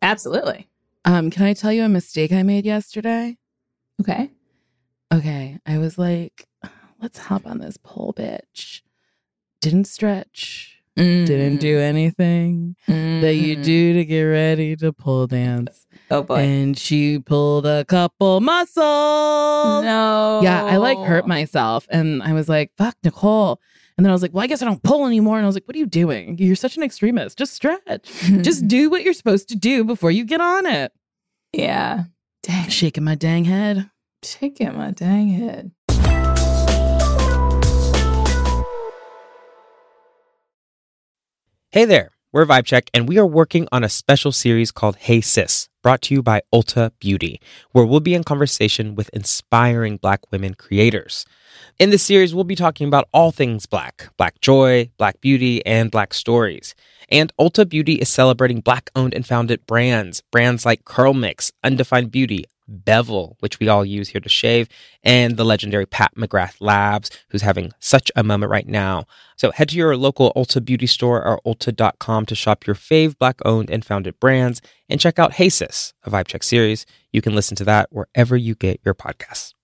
[0.00, 0.68] Absolutely.
[1.04, 3.36] Um, can I tell you a mistake I made yesterday?
[4.00, 4.30] Okay.
[5.12, 6.46] Okay, I was like,
[7.00, 8.82] let's hop on this pole, bitch.
[9.60, 10.78] Didn't stretch.
[10.96, 13.64] Didn't do anything that you Mm.
[13.64, 15.81] do to get ready to pole dance.
[16.12, 16.36] Oh boy.
[16.40, 18.76] And she pulled a couple muscles.
[19.82, 20.40] no.
[20.42, 21.86] Yeah, I like hurt myself.
[21.90, 23.58] And I was like, fuck, Nicole.
[23.96, 25.36] And then I was like, well, I guess I don't pull anymore.
[25.38, 26.36] And I was like, what are you doing?
[26.38, 27.38] You're such an extremist.
[27.38, 28.10] Just stretch.
[28.42, 30.92] Just do what you're supposed to do before you get on it.
[31.52, 32.04] yeah.
[32.42, 32.68] Dang.
[32.68, 33.88] Shaking my dang head.
[34.24, 35.70] Shaking my dang head.
[41.70, 45.20] Hey there, we're Vibe Check, and we are working on a special series called Hey
[45.22, 47.40] Sis, brought to you by Ulta Beauty,
[47.72, 51.26] where we'll be in conversation with inspiring Black women creators.
[51.78, 55.90] In this series, we'll be talking about all things Black Black joy, Black beauty, and
[55.90, 56.74] Black stories.
[57.08, 62.46] And Ulta Beauty is celebrating Black owned and founded brands, brands like CurlMix, Undefined Beauty,
[62.68, 64.68] Bevel, which we all use here to shave,
[65.02, 69.06] and the legendary Pat McGrath Labs, who's having such a moment right now.
[69.36, 73.40] So head to your local Ulta beauty store or ulta.com to shop your fave black
[73.44, 76.86] owned and founded brands and check out Hey Sis, a Vibe Check series.
[77.12, 79.54] You can listen to that wherever you get your podcasts.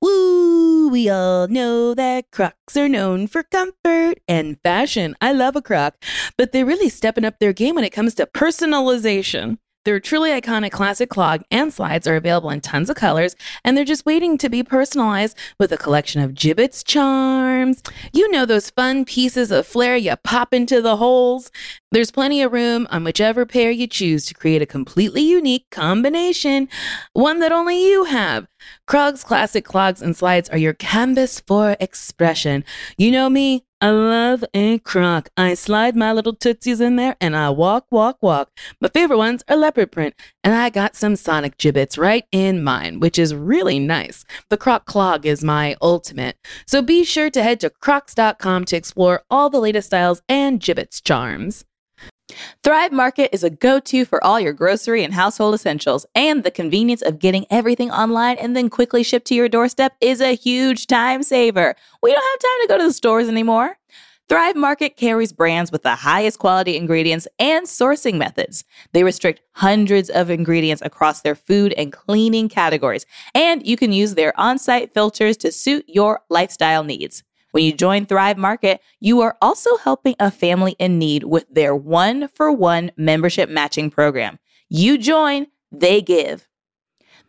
[0.00, 0.88] Woo!
[0.88, 5.16] We all know that Crocs are known for comfort and fashion.
[5.20, 5.96] I love a Croc,
[6.36, 9.58] but they're really stepping up their game when it comes to personalization.
[9.86, 13.84] Their truly iconic classic clog and slides are available in tons of colors, and they're
[13.84, 17.84] just waiting to be personalized with a collection of Jibbitz charms.
[18.12, 21.52] You know those fun pieces of flair you pop into the holes.
[21.96, 26.68] There's plenty of room on whichever pair you choose to create a completely unique combination,
[27.14, 28.46] one that only you have.
[28.86, 32.66] Crocs classic clogs and slides are your canvas for expression.
[32.98, 35.30] You know me, I love a croc.
[35.38, 38.50] I slide my little tootsies in there and I walk, walk, walk.
[38.78, 43.00] My favorite ones are leopard print, and I got some sonic Jibbitz right in mine,
[43.00, 44.26] which is really nice.
[44.50, 46.36] The croc clog is my ultimate.
[46.66, 51.02] So be sure to head to crocs.com to explore all the latest styles and Jibbitz
[51.02, 51.64] charms.
[52.62, 56.50] Thrive Market is a go to for all your grocery and household essentials, and the
[56.50, 60.86] convenience of getting everything online and then quickly shipped to your doorstep is a huge
[60.86, 61.76] time saver.
[62.02, 63.78] We don't have time to go to the stores anymore.
[64.28, 68.64] Thrive Market carries brands with the highest quality ingredients and sourcing methods.
[68.92, 74.16] They restrict hundreds of ingredients across their food and cleaning categories, and you can use
[74.16, 77.22] their on site filters to suit your lifestyle needs.
[77.56, 81.74] When you join Thrive Market, you are also helping a family in need with their
[81.74, 84.38] one for one membership matching program.
[84.68, 86.46] You join, they give.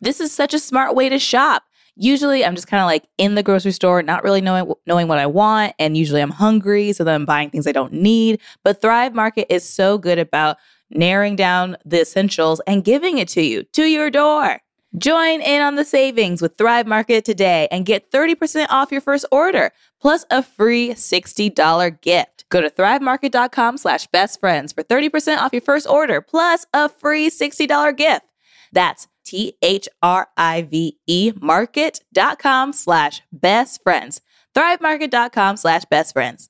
[0.02, 1.64] This is such a smart way to shop.
[1.96, 5.18] Usually I'm just kind of like in the grocery store, not really knowing knowing what
[5.18, 8.42] I want, and usually I'm hungry, so then I'm buying things I don't need.
[8.66, 10.58] But Thrive Market is so good about
[10.90, 14.60] narrowing down the essentials and giving it to you to your door.
[14.98, 19.26] Join in on the savings with Thrive Market today and get 30% off your first
[19.32, 22.46] order, plus a free $60 gift.
[22.50, 27.30] Go to thrivemarket.com slash best friends for 30% off your first order, plus a free
[27.30, 28.26] $60 gift.
[28.72, 34.22] That's T H R I V E market.com slash best friends.
[34.56, 36.50] Thrivemarket.com slash best friends.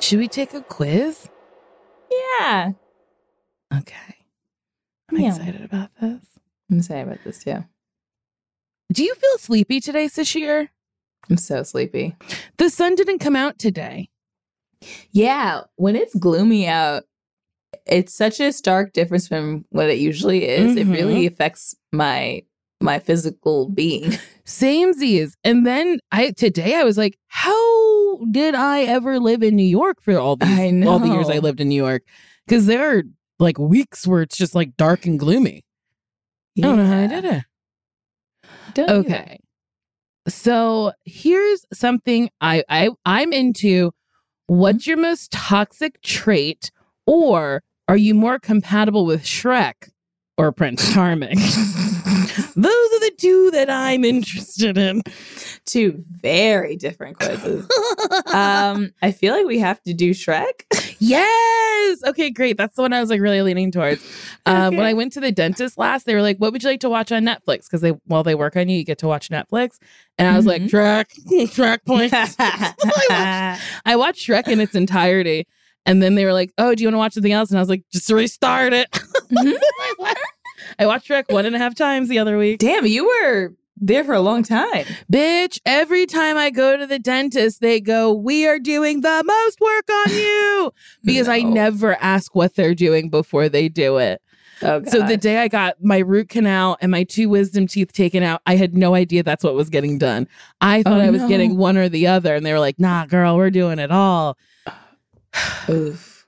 [0.00, 1.28] Should we take a quiz?
[2.10, 2.72] Yeah.
[3.78, 4.16] Okay.
[5.10, 5.28] I'm Yeah.
[5.28, 6.20] excited about this.
[6.70, 7.64] I'm sorry about this too.
[8.92, 10.68] Do you feel sleepy today, Sasheer?
[11.28, 12.16] I'm so sleepy.
[12.56, 14.08] The sun didn't come out today.
[15.12, 17.04] Yeah, when it's gloomy out,
[17.86, 20.76] it's such a stark difference from what it usually is.
[20.76, 21.32] It really mm-hmm.
[21.32, 22.42] affects my
[22.80, 24.14] my physical being.
[24.44, 25.32] Same Samesies.
[25.44, 27.52] And then I today I was like, how
[28.30, 31.38] did I ever live in New York for all these I all the years I
[31.38, 32.02] lived in New York?
[32.46, 33.02] Because there are
[33.38, 35.64] like weeks where it's just like dark and gloomy.
[36.58, 37.44] I don't know how I did it.
[38.74, 39.38] Don't Okay.
[40.28, 43.88] So here's something I, I I'm into.
[43.88, 44.54] Mm-hmm.
[44.56, 46.70] What's your most toxic trait?
[47.06, 49.90] Or are you more compatible with Shrek
[50.40, 51.36] or Prince Charming?
[52.56, 55.02] Those are the two that I'm interested in.
[55.66, 57.68] Two very different quizzes.
[58.32, 60.62] um, I feel like we have to do Shrek.
[60.98, 61.98] Yes.
[62.06, 62.56] Okay, great.
[62.56, 64.02] That's the one I was like really leaning towards.
[64.46, 66.80] Um, When I went to the dentist last, they were like, "What would you like
[66.80, 69.28] to watch on Netflix?" Because they, while they work on you, you get to watch
[69.28, 69.78] Netflix.
[70.18, 70.70] And I was like, Mhm.
[70.70, 75.46] "Shrek, Shrek points." I watched I watched Shrek in its entirety.
[75.90, 77.50] And then they were like, oh, do you want to watch something else?
[77.50, 78.88] And I was like, just restart it.
[78.92, 80.04] Mm-hmm.
[80.78, 82.58] I watched Shrek one and a half times the other week.
[82.60, 84.84] Damn, you were there for a long time.
[85.12, 89.60] Bitch, every time I go to the dentist, they go, we are doing the most
[89.60, 90.72] work on you.
[91.04, 94.20] Because I never ask what they're doing before they do it.
[94.62, 98.22] Oh, So the day I got my root canal and my two wisdom teeth taken
[98.22, 100.28] out, I had no idea that's what was getting done.
[100.60, 101.28] I thought Oh, I was no.
[101.28, 102.34] getting one or the other.
[102.34, 104.36] And they were like, nah, girl, we're doing it all.
[105.68, 106.26] Oof.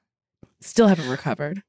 [0.61, 1.63] Still haven't recovered.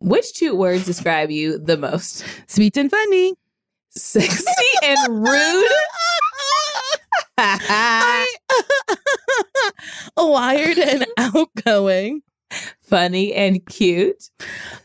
[0.00, 2.24] Which two words describe you the most?
[2.46, 3.34] Sweet and funny.
[3.90, 4.44] Sexy
[4.82, 5.70] and rude.
[7.38, 8.26] I-
[10.16, 12.22] wired and outgoing,
[12.82, 14.30] Funny and cute.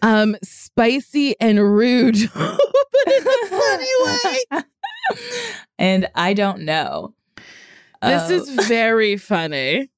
[0.01, 4.63] um, spicy and rude, but in a funny way.
[5.77, 7.13] And I don't know.
[8.01, 9.89] This Uh, is very funny.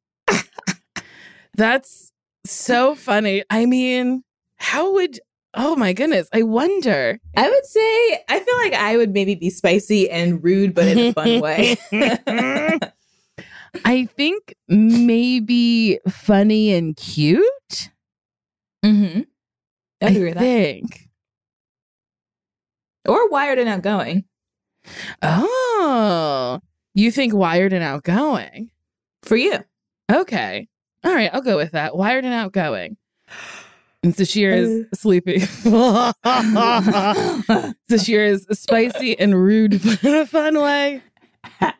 [1.56, 2.12] That's
[2.46, 3.44] so funny.
[3.50, 4.24] I mean,
[4.58, 5.20] how would?
[5.54, 6.30] Oh my goodness!
[6.34, 7.20] I wonder.
[7.36, 10.98] I would say I feel like I would maybe be spicy and rude, but in
[11.00, 11.78] a fun way.
[13.86, 17.90] I think maybe funny and cute.
[18.84, 19.22] mm-hmm.
[20.02, 20.40] I agree with that.
[20.40, 21.10] think.
[23.08, 24.26] Or wired and outgoing.
[25.22, 26.60] Oh,
[26.94, 28.72] you think wired and outgoing?
[29.24, 29.60] For you.
[30.12, 30.68] Okay.
[31.04, 31.96] All right, I'll go with that.
[31.96, 32.98] Wired and outgoing.
[34.04, 35.40] And Sasheer is sleepy.
[37.90, 41.02] Sasheer is spicy and rude, but in a fun way.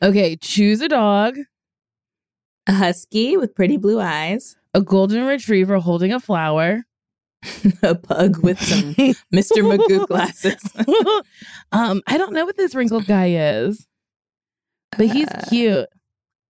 [0.00, 1.36] Okay, choose a dog,
[2.68, 4.56] a husky with pretty blue eyes.
[4.72, 6.84] a golden retriever holding a flower.
[7.82, 8.94] a pug with some
[9.34, 9.62] Mr.
[9.64, 10.60] Magoo glasses.
[11.72, 13.88] um, I don't know what this wrinkled guy is,
[14.96, 15.88] but he's Uh, cute.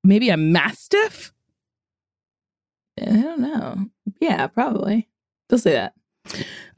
[0.08, 1.34] Maybe a mastiff?
[2.98, 3.90] I don't know.
[4.20, 5.06] Yeah, probably.
[5.48, 5.92] They'll say that.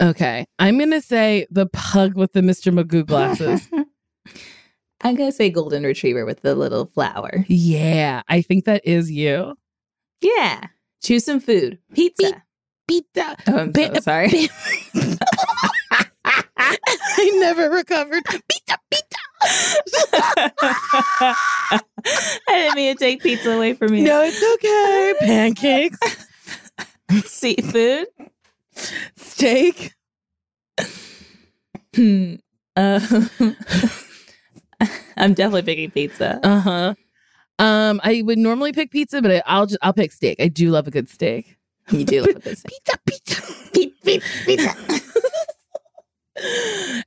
[0.00, 0.46] Okay.
[0.58, 2.76] I'm going to say the pug with the Mr.
[2.76, 3.68] Magoo glasses.
[5.02, 7.46] I'm gonna say golden retriever with the little flower.
[7.48, 9.56] yeah, I think that is you.
[10.20, 10.66] Yeah.
[11.02, 11.78] Choose some food.
[11.94, 12.42] Pizza.
[12.86, 13.34] Pizza.
[13.46, 14.50] Oh, I'm so sorry.
[17.20, 18.24] I never recovered.
[18.24, 19.18] Pizza, pizza.
[22.22, 24.04] I didn't mean to take pizza away from you.
[24.04, 25.14] No, it's okay.
[25.26, 25.98] Pancakes,
[27.24, 28.06] Seafood.
[29.16, 29.92] steak.
[31.94, 32.34] Hmm.
[32.76, 33.00] Uh,
[35.16, 36.40] I'm definitely picking pizza.
[36.42, 36.94] Uh huh.
[37.58, 40.40] Um, I would normally pick pizza, but I, I'll just I'll pick steak.
[40.40, 41.58] I do love a good steak.
[41.90, 42.72] you do love a good steak.
[43.04, 43.42] pizza,
[43.74, 44.74] Pizza, pizza, pizza.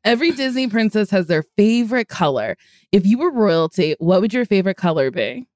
[0.06, 2.56] Every Disney princess has their favorite color.
[2.92, 5.48] If you were royalty, what would your favorite color be?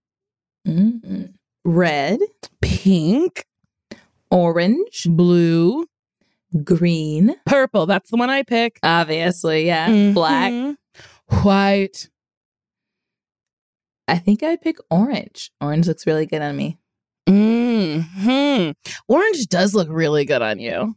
[0.68, 1.34] Mm.
[1.66, 2.20] Red,
[2.62, 3.46] Pink,
[4.32, 5.86] orange, blue,
[6.64, 7.36] green.
[7.46, 7.86] purple.
[7.86, 8.80] That's the one I pick.
[8.84, 10.12] Obviously, yeah.
[10.14, 10.52] Black.
[10.52, 10.78] Mhm.
[11.44, 12.10] white.
[14.08, 15.52] I think I'd pick orange.
[15.60, 16.78] Orange looks really good on me.
[17.28, 18.72] hmm
[19.10, 20.96] Orange does look really good on you.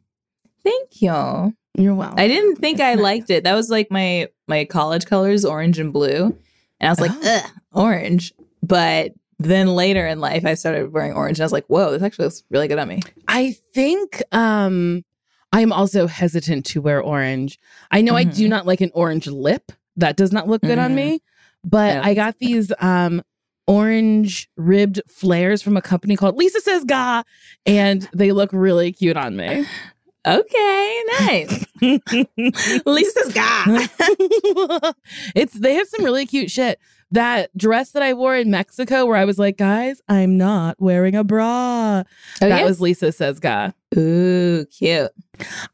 [0.63, 1.55] Thank you.
[1.77, 2.19] You're welcome.
[2.19, 3.03] I didn't think I nice.
[3.03, 3.45] liked it.
[3.45, 6.37] That was like my my college colors, orange and blue.
[6.81, 7.41] And I was like, Oh.
[7.45, 8.33] ugh, orange.
[8.63, 12.03] But then later in life, I started wearing orange, and I was like, whoa, this
[12.03, 13.01] actually looks really good on me.
[13.29, 15.05] I think um
[15.53, 17.59] I'm also hesitant to wear orange.
[17.91, 18.51] I know I do Mhm.
[18.51, 19.73] not like an orange lip.
[19.97, 20.95] That does not look good on Mhm.
[20.95, 21.23] me.
[21.65, 23.23] But don't I got these um
[23.67, 27.23] orange ribbed flares from a company called Lisa Says Gah
[27.67, 29.65] and they look really cute on me.
[30.27, 31.67] Okay, nice.
[32.87, 33.65] Lisa's guy.
[35.35, 36.79] it's they have some really cute shit.
[37.13, 41.17] That dress that I wore in Mexico where I was like, guys, I'm not wearing
[41.17, 42.03] a bra.
[42.03, 42.05] Oh,
[42.41, 42.65] that yeah?
[42.65, 43.73] was Lisa Says Gah.
[43.97, 45.11] Ooh, cute.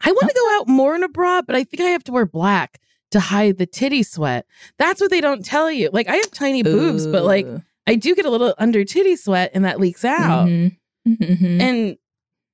[0.01, 2.13] I want to go out more in a bra, but I think I have to
[2.13, 2.81] wear black
[3.11, 4.47] to hide the titty sweat.
[4.79, 5.91] That's what they don't tell you.
[5.93, 7.47] Like I have tiny boobs, but like
[7.87, 10.47] I do get a little under titty sweat and that leaks out.
[10.49, 10.77] Mhm.
[11.07, 11.61] Mhm.
[11.61, 11.97] And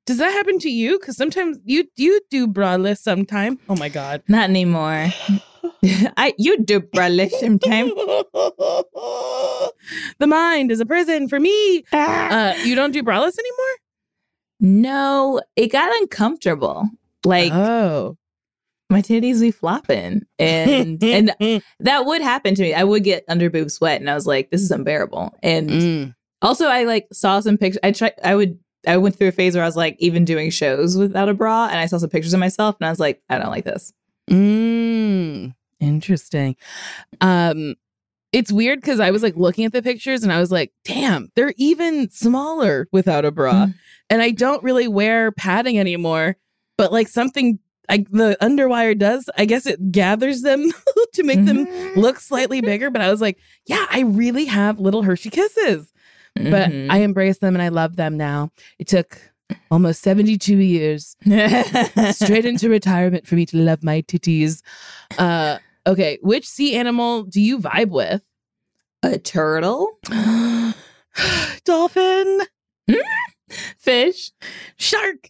[0.06, 0.98] does that happen to you?
[0.98, 3.58] Because sometimes you you do braless sometime.
[3.68, 4.22] Oh my god.
[4.28, 5.08] Not anymore.
[6.16, 7.86] I you do braless sometime.
[10.18, 11.84] the mind is a prison for me.
[11.92, 13.76] Uh, you don't do braless anymore?
[14.60, 16.88] No, it got uncomfortable.
[17.24, 18.16] Like oh.
[18.90, 21.34] my titties be flopping, and and
[21.80, 22.74] that would happen to me.
[22.74, 26.14] I would get under boob sweat, and I was like, "This is unbearable." And Mm.
[26.42, 27.80] also, I like saw some pictures.
[27.82, 28.14] I tried.
[28.24, 28.58] I would.
[28.86, 31.68] I went through a phase where I was like even doing shows without a bra,
[31.68, 33.92] and I saw some pictures of myself, and I was like, "I don't like this."
[34.30, 36.56] Mm, interesting.
[37.20, 37.76] Um,
[38.32, 41.30] it's weird because I was like looking at the pictures and I was like, damn,
[41.36, 43.66] they're even smaller without a bra.
[43.66, 43.74] Mm.
[44.08, 46.36] And I don't really wear padding anymore,
[46.78, 47.58] but like something
[47.90, 50.72] like the underwire does, I guess it gathers them
[51.12, 52.90] to make them look slightly bigger.
[52.90, 55.91] But I was like, yeah, I really have little Hershey kisses.
[56.34, 56.90] But Mhm.
[56.90, 58.50] I embrace them and I love them now.
[58.78, 59.20] It took
[59.70, 61.14] almost 72 years
[62.12, 64.62] straight into retirement for me to love my titties.
[65.18, 68.22] Uh, okay, which sea animal do you vibe with?
[69.04, 69.98] a turtle,
[71.64, 72.40] Dolphin,
[73.78, 74.30] fish,
[74.78, 75.28] shark,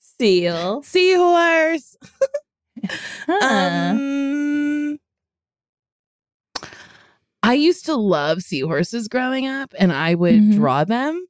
[0.00, 0.82] seal.
[0.82, 1.96] seahorse.
[3.40, 4.98] Um,
[7.42, 10.52] I used to love seahorses growing up, and I would Mhm.
[10.54, 11.26] draw them,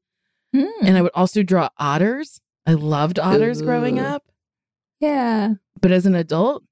[0.55, 0.65] Hmm.
[0.83, 2.41] and I would also draw otters.
[2.67, 4.23] I loved otters growing up,
[5.01, 5.55] yeah.
[5.81, 6.65] but as an adult,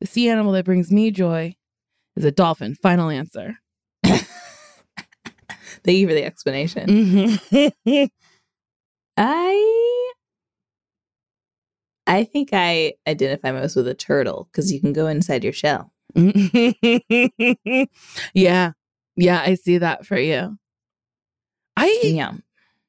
[0.00, 1.54] the sea animal that brings me joy
[2.16, 2.74] is a dolphin.
[2.74, 3.56] Final answer.
[4.04, 6.86] Thank you for the explanation.
[6.88, 8.10] Mhm.
[9.16, 10.12] I
[12.06, 15.93] I think I identify most with a turtle because you can go inside your shell.
[18.34, 18.72] yeah.
[19.16, 20.58] Yeah, I see that for you.
[21.76, 22.32] I Yeah.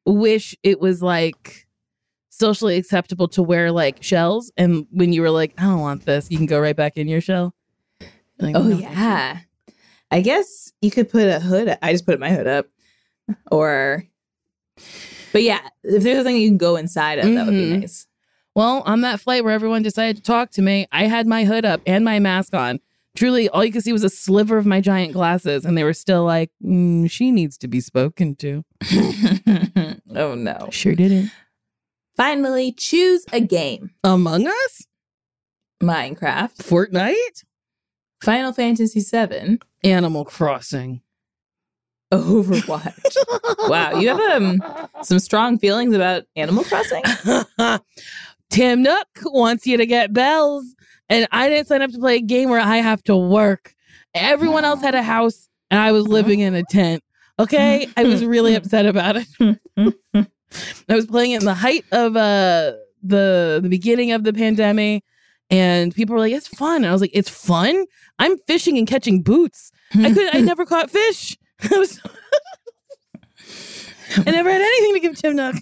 [0.06, 1.68] wish it was like
[2.30, 6.30] socially acceptable to wear like shells and when you were like, I don't want this,
[6.30, 7.54] you can go right back in your shell.
[8.40, 9.40] Like, Oh "No, yeah.
[10.12, 11.78] I guess you could put a hood.
[11.82, 12.68] I just put my hood up,
[13.52, 14.04] or.
[15.32, 17.80] But yeah, if there's a thing you can go inside of, that would be Mhm.
[17.82, 18.08] nice.
[18.56, 21.66] Well, on that flight where everyone decided to talk to me, I had my hood
[21.66, 22.80] up and my mask on.
[23.16, 25.94] Truly, all you could see was a sliver of my giant glasses, and they were
[25.94, 28.64] still like, "Mm, "She needs to be spoken to."
[30.16, 30.68] oh no!
[30.72, 31.32] Sure didn't.
[32.18, 34.88] Finally, choose a game: Among Us,
[35.82, 37.46] Minecraft, Fortnite,
[38.22, 41.02] Final Fantasy VII, Animal Crossing.
[42.14, 43.18] Overwatch.
[43.70, 44.62] wow, you have um
[45.04, 47.04] some strong feelings about Animal Crossing.
[48.50, 50.75] Tim Nook wants you to get bells,
[51.10, 53.74] and I didn't sign up to play a game where I have to work.
[54.14, 57.04] Everyone else had a house, and I was living in a tent.
[57.40, 59.28] Okay, I was really upset about it.
[60.90, 65.04] I was playing it in the height of uh the the beginning of the pandemic,
[65.50, 67.86] and people were like, "It's fun." And I was like, "It's fun."
[68.20, 69.72] I'm fishing and catching boots.
[69.94, 70.36] I could.
[70.36, 71.38] I never caught fish.
[71.72, 72.00] I was.
[74.18, 75.56] I never had anything to give Tim Nook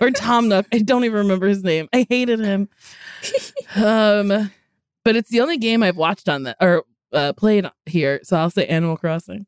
[0.00, 0.66] or Tom Nook.
[0.72, 1.88] I don't even remember his name.
[1.92, 2.68] I hated him.
[3.76, 4.50] um,
[5.06, 6.82] but it's the only game I've watched on that or
[7.12, 8.18] uh, played here.
[8.24, 9.46] So I'll say Animal Crossing.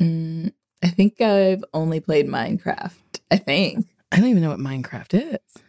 [0.00, 3.20] Mm, I think I've only played Minecraft.
[3.30, 3.86] I think.
[4.10, 5.62] I don't even know what Minecraft is.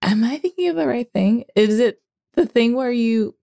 [0.00, 1.44] Am I thinking of the right thing?
[1.54, 2.00] Is it
[2.36, 3.36] the thing where you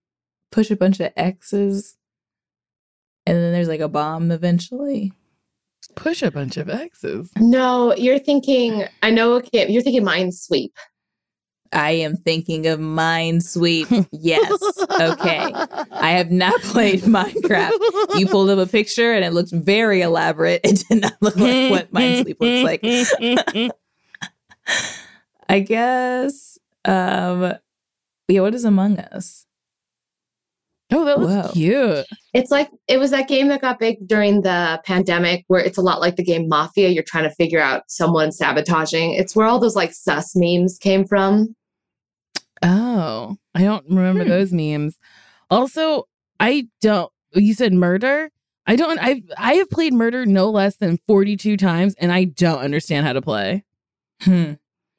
[0.51, 1.95] push a bunch of X's
[3.27, 5.13] and then there's like a bomb eventually?
[5.93, 7.29] Push a bunch of X's.
[7.37, 8.85] No, you're thinking.
[9.03, 9.33] I know.
[9.33, 10.71] Okay, you're thinking Minesweep.
[11.75, 14.07] I am thinking of Minesweep.
[14.11, 14.51] Yes.
[14.79, 15.51] Okay.
[15.91, 18.17] I have not played Minecraft.
[18.17, 20.61] You pulled up a picture and it looked very elaborate.
[20.63, 22.63] It did not look like what Minesweep looks
[23.53, 23.71] like.
[25.49, 26.57] I guess.
[26.85, 27.53] Um
[28.27, 29.45] yeah, what is Among Us?
[30.91, 31.53] Oh, that looks Whoa.
[31.53, 32.05] cute.
[32.33, 35.81] It's like it was that game that got big during the pandemic, where it's a
[35.81, 36.89] lot like the game Mafia.
[36.89, 39.13] You're trying to figure out someone sabotaging.
[39.13, 41.55] It's where all those like sus memes came from.
[42.63, 44.29] Oh, I don't remember Hmm.
[44.29, 44.97] those memes.
[45.49, 46.07] Also,
[46.39, 47.11] I don't.
[47.33, 48.29] You said murder.
[48.65, 48.97] I don't.
[48.99, 53.05] I I have played murder no less than forty two times, and I don't understand
[53.05, 53.63] how to play.
[54.21, 54.53] Hmm.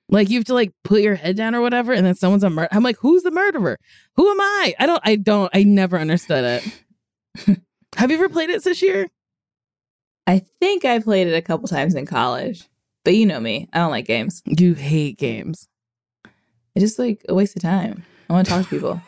[0.09, 2.51] Like you have to like put your head down or whatever, and then someone's a
[2.51, 2.69] murder.
[2.71, 3.79] I'm like, who's the murderer?
[4.15, 4.75] Who am I?
[4.79, 5.01] I don't.
[5.05, 5.51] I don't.
[5.55, 7.59] I never understood it.
[7.97, 9.09] have you ever played it this year?
[10.29, 12.69] I think I played it a couple times in college.
[13.05, 13.69] But you know me.
[13.73, 14.43] I don't like games.
[14.47, 15.69] You hate games.
[16.77, 18.05] It's just like a waste of time.
[18.29, 19.01] I want to talk to people.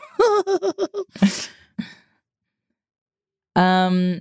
[3.57, 4.21] Um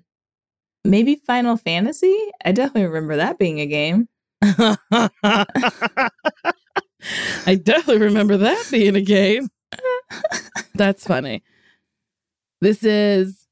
[0.83, 2.17] maybe Final Fantasy?
[2.43, 4.09] I definitely remember that being a game.
[4.41, 4.79] I
[7.61, 9.47] definitely remember that being a game.
[10.73, 11.43] That's funny.
[12.61, 13.45] This is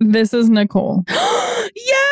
[0.00, 1.04] This is Nicole.
[1.08, 2.09] yes!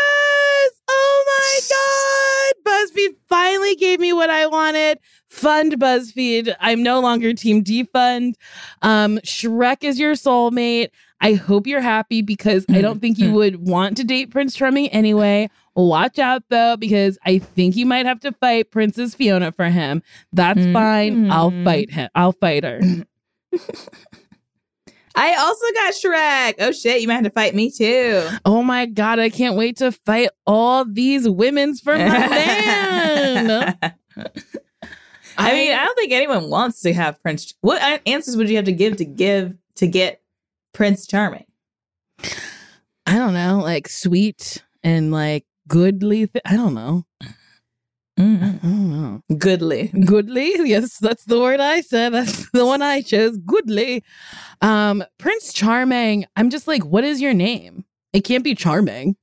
[3.28, 4.98] Finally gave me what I wanted.
[5.28, 6.54] Fund BuzzFeed.
[6.60, 8.34] I'm no longer Team Defund.
[8.82, 10.90] Um, Shrek is your soulmate.
[11.20, 14.88] I hope you're happy because I don't think you would want to date Prince Charming
[14.90, 15.50] anyway.
[15.74, 20.02] Watch out though, because I think you might have to fight Princess Fiona for him.
[20.32, 20.72] That's Mm.
[20.72, 21.30] fine.
[21.30, 22.08] I'll fight him.
[22.14, 22.80] I'll fight her.
[25.14, 26.54] I also got Shrek.
[26.60, 28.24] Oh shit, you might have to fight me too.
[28.44, 32.87] Oh my god, I can't wait to fight all these women's for my man.
[35.40, 37.54] I mean, I don't think anyone wants to have Prince.
[37.60, 40.20] What answers would you have to give to give to get
[40.74, 41.44] Prince Charming?
[43.06, 46.26] I don't know, like sweet and like goodly.
[46.26, 47.04] Th- I don't know.
[48.20, 48.22] I
[48.62, 49.22] don't know.
[49.38, 49.88] Goodly.
[50.04, 50.52] Goodly.
[50.68, 52.12] Yes, that's the word I said.
[52.12, 53.36] That's the one I chose.
[53.38, 54.02] Goodly.
[54.60, 56.26] Um, Prince Charming.
[56.34, 57.84] I'm just like, what is your name?
[58.12, 59.14] It can't be Charming.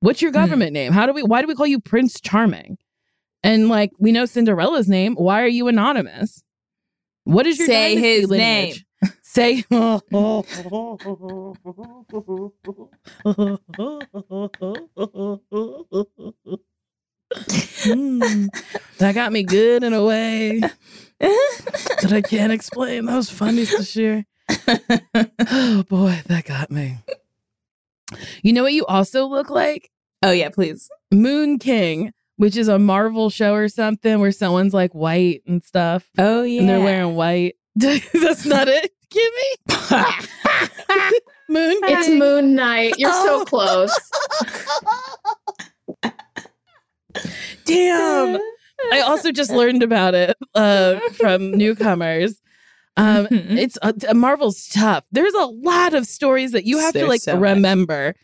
[0.00, 0.36] What's your Hmm.
[0.36, 0.92] government name?
[0.92, 1.24] How do we?
[1.24, 2.78] Why do we call you Prince Charming?
[3.42, 5.14] And like, we know Cinderella's name.
[5.14, 6.42] Why are you anonymous?
[7.24, 7.98] What is your name?
[7.98, 8.84] Say his lineage?
[9.22, 9.64] Say.
[17.84, 18.48] Mm,
[18.98, 20.60] that got me good in a way
[21.20, 23.04] that I can't explain.
[23.06, 24.24] That was funny this year.
[25.50, 26.96] Oh boy, that got me.
[28.42, 29.90] You know what you also look like?
[30.22, 30.88] oh yeah, please.
[31.12, 36.08] Moon King, which is a Marvel show or something where someone's like white and stuff.
[36.16, 36.60] Oh yeah.
[36.60, 37.56] And they're wearing white.
[37.76, 39.58] That's not it, Kimmy.
[41.48, 41.98] Moon King.
[41.98, 42.94] It's Moon Knight.
[42.96, 43.94] You're so close.
[47.64, 48.40] Damn.
[48.92, 52.40] I also just learned about it uh, from newcomers.
[52.96, 55.04] Um, it's uh, Marvel's tough.
[55.10, 57.56] There's a lot of stories that you have to like so much.
[57.56, 58.14] remember,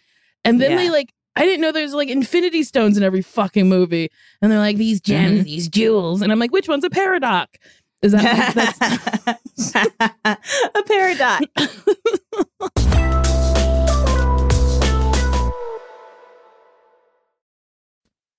[0.44, 1.12] and then they like.
[1.37, 4.09] I didn't know there's like infinity stones in every fucking movie,
[4.41, 5.45] and they're like these gems, Mhm.
[5.45, 7.59] these jewels, and I'm like, which one's a paradox?
[8.03, 9.74] Is that that's
[10.74, 11.47] a paradox.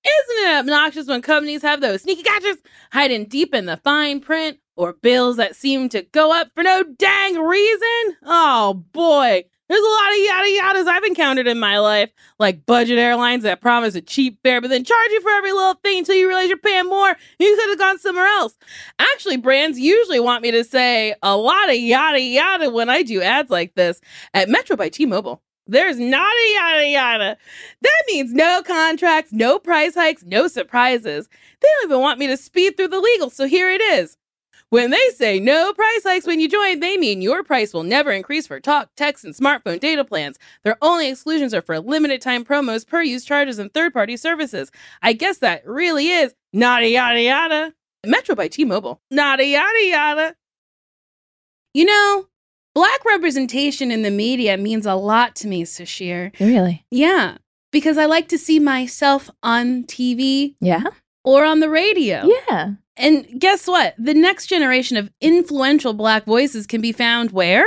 [0.04, 4.58] Isn't it obnoxious when companies have those sneaky gadgets hiding deep in the fine print
[4.76, 8.16] or bills that seem to go up for no dang reason?
[8.24, 12.98] Oh boy, there's a lot of yada yadas I've encountered in my life, like budget
[12.98, 16.14] airlines that promise a cheap fare but then charge you for every little thing until
[16.14, 18.56] you realize you're paying more you could have gone somewhere else.
[18.98, 23.22] Actually, brands usually want me to say a lot of yada yada when I do
[23.22, 24.00] ads like this
[24.34, 25.42] at Metro by T-Mobile.
[25.66, 27.36] There's not a yada yada.
[27.82, 31.28] That means no contracts, no price hikes, no surprises.
[31.60, 34.16] They don't even want me to speed through the legal, so here it is.
[34.70, 38.10] When they say no price hikes when you join, they mean your price will never
[38.10, 40.38] increase for talk, text, and smartphone data plans.
[40.64, 44.72] Their only exclusions are for limited time promos, per use charges, and third party services.
[45.02, 47.74] I guess that really is nada yada yada.
[48.04, 49.00] Metro by T Mobile.
[49.10, 50.34] Nada yada yada.
[51.74, 52.26] You know,
[52.74, 56.32] black representation in the media means a lot to me, Sasheer.
[56.40, 56.84] Really?
[56.90, 57.36] Yeah,
[57.70, 60.84] because I like to see myself on TV Yeah.
[61.24, 62.26] or on the radio.
[62.48, 62.72] Yeah.
[62.96, 63.94] And guess what?
[63.98, 67.66] The next generation of influential black voices can be found where?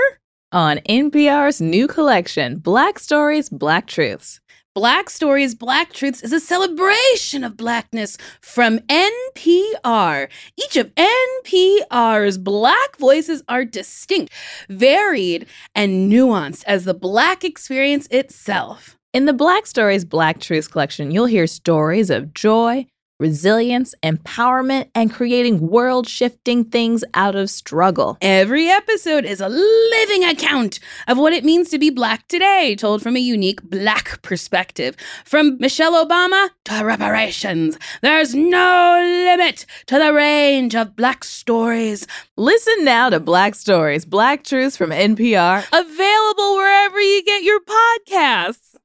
[0.52, 4.40] On NPR's new collection, Black Stories, Black Truths.
[4.74, 10.30] Black Stories, Black Truths is a celebration of blackness from NPR.
[10.58, 14.34] Each of NPR's black voices are distinct,
[14.70, 18.98] varied, and nuanced as the black experience itself.
[19.12, 22.86] In the Black Stories, Black Truths collection, you'll hear stories of joy,
[23.20, 28.18] resilience, empowerment, and creating world shifting things out of struggle.
[28.22, 33.02] Every episode is a living account of what it means to be black today, told
[33.04, 34.96] from a unique black perspective.
[35.26, 42.08] From Michelle Obama to reparations, there's no limit to the range of black stories.
[42.38, 45.66] Listen now to Black Stories, Black Truths from NPR.
[45.74, 48.76] Available wherever you get your podcasts.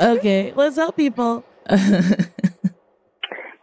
[0.00, 1.44] Okay, let's help people.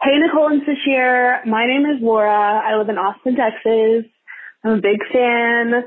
[0.00, 1.44] Hey, Nicole and Sasheer.
[1.44, 2.30] My name is Laura.
[2.64, 4.08] I live in Austin, Texas.
[4.64, 5.82] I'm a big fan.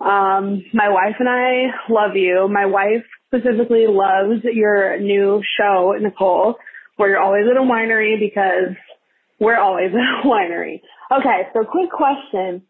[0.00, 2.46] Um, my wife and I love you.
[2.46, 6.56] My wife specifically loves your new show, Nicole,
[6.96, 8.76] where you're always at a winery because
[9.40, 10.82] we're always at a winery.
[11.10, 12.62] Okay, so quick question.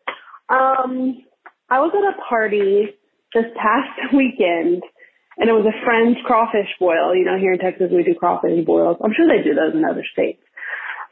[0.49, 1.25] Um,
[1.71, 2.91] I was at a party
[3.35, 4.85] this past weekend
[5.39, 7.15] and it was a friend's crawfish boil.
[7.15, 8.99] You know, here in Texas we do crawfish boils.
[9.03, 10.41] I'm sure they do those in other states.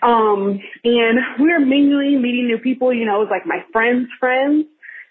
[0.03, 2.93] Um, and we were mingling, meeting new people.
[2.93, 4.67] You know, it was like my friends' friends.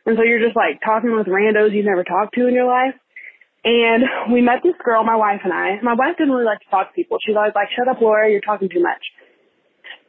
[0.06, 2.96] And so you're just like talking with randos you've never talked to in your life.
[3.64, 5.80] And we met this girl, my wife and I.
[5.84, 7.18] My wife didn't really like to talk to people.
[7.22, 9.04] She's always like, shut up, Laura, you're talking too much.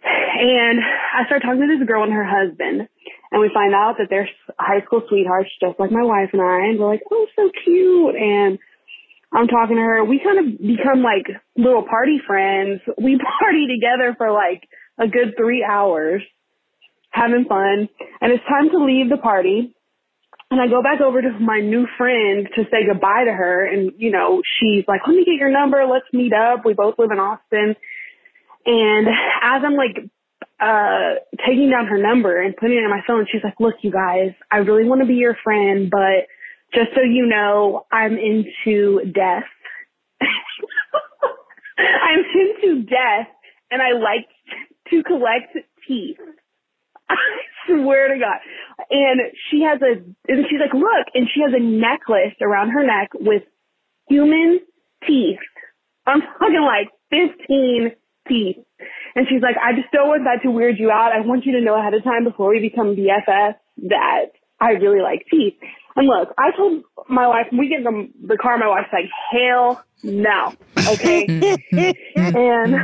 [0.03, 2.89] And I started talking to this girl and her husband.
[3.31, 4.29] And we find out that they're
[4.59, 6.73] high school sweethearts, just like my wife and I.
[6.73, 8.17] And we're like, oh, so cute.
[8.17, 8.59] And
[9.33, 10.05] I'm talking to her.
[10.05, 11.27] We kind of become like
[11.57, 12.81] little party friends.
[12.99, 14.69] We party together for like
[14.99, 16.23] a good three hours,
[17.11, 17.89] having fun.
[18.21, 19.75] And it's time to leave the party.
[20.51, 23.65] And I go back over to my new friend to say goodbye to her.
[23.65, 25.83] And, you know, she's like, let me get your number.
[25.91, 26.67] Let's meet up.
[26.67, 27.75] We both live in Austin.
[28.67, 29.97] And as I'm like,
[30.61, 33.91] uh, taking down her number and putting it in my phone, she's like, look, you
[33.91, 36.29] guys, I really want to be your friend, but
[36.75, 39.45] just so you know, I'm into death.
[41.79, 43.29] I'm into death
[43.71, 44.29] and I like
[44.91, 45.57] to collect
[45.87, 46.19] teeth.
[47.09, 47.17] I
[47.67, 48.39] swear to God.
[48.91, 49.21] And
[49.51, 53.11] she has a, and she's like, look, and she has a necklace around her neck
[53.15, 53.43] with
[54.09, 54.61] human
[55.07, 55.39] teeth.
[56.07, 57.93] I'm talking like 15
[58.29, 58.57] teeth.
[59.15, 61.13] And she's like, I just don't want that to weird you out.
[61.13, 63.57] I want you to know ahead of time before we become BFFs
[63.89, 65.55] that I really like teeth.
[65.97, 69.11] And look, I told my wife, we get in the, the car, my wife's like,
[69.31, 70.55] hell no.
[70.89, 71.27] Okay.
[72.17, 72.75] and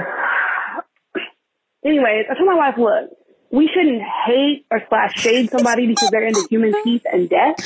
[1.84, 3.10] anyways, I told my wife, look,
[3.50, 7.56] we shouldn't hate or slash shade somebody because they're into human teeth and death.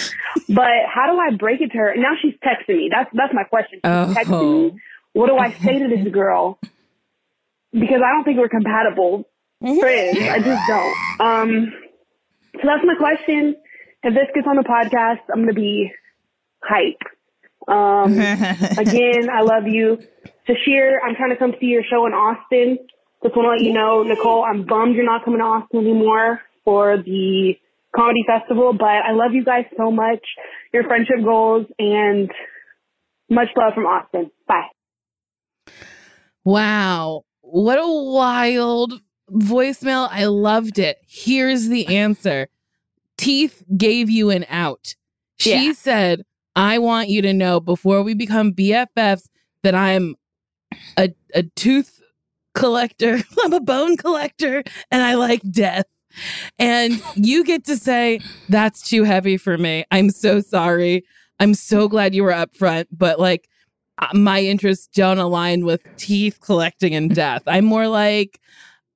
[0.48, 1.88] But how do I break it to her?
[1.90, 2.88] And now she's texting me.
[2.92, 3.80] That's that's my question.
[3.84, 4.14] She's Oh.
[4.16, 4.80] texting me.
[5.12, 6.58] What do I say to this girl?
[7.72, 9.28] Because I don't think we're compatible
[9.60, 10.18] friends.
[10.20, 10.96] I just don't.
[11.20, 11.72] Um,
[12.54, 13.56] so that's my question.
[14.02, 15.92] If this gets on the podcast, I'm gonna be
[16.62, 17.02] hype.
[17.68, 18.12] Um,
[18.78, 19.98] again, I love you.
[20.48, 22.78] Sasheer, I'm trying to come see your show in Austin.
[23.22, 26.40] Just want to let you know, Nicole, I'm bummed you're not coming to Austin anymore
[26.64, 27.54] for the
[27.94, 30.24] comedy festival, but I love you guys so much,
[30.72, 32.30] your friendship goals, and
[33.30, 34.30] much love from Austin.
[34.48, 35.72] Bye.
[36.44, 37.24] Wow.
[37.42, 38.94] What a wild
[39.30, 40.08] voicemail.
[40.10, 40.98] I loved it.
[41.06, 42.48] Here's the answer
[43.22, 44.94] Teeth gave you an out.
[45.38, 45.72] She Yeah.
[45.72, 46.22] said,
[46.56, 49.28] I want you to know before we become BFFs
[49.62, 50.16] that I'm
[50.96, 52.00] a, a tooth
[52.54, 55.86] collector, I'm a bone collector, and I like death.
[56.58, 59.84] And you get to say, That's too heavy for me.
[59.90, 61.04] I'm so sorry.
[61.40, 63.48] I'm so glad you were upfront, but like,
[63.98, 67.42] uh, my interests don't align with teeth collecting and death.
[67.46, 68.40] I'm more like,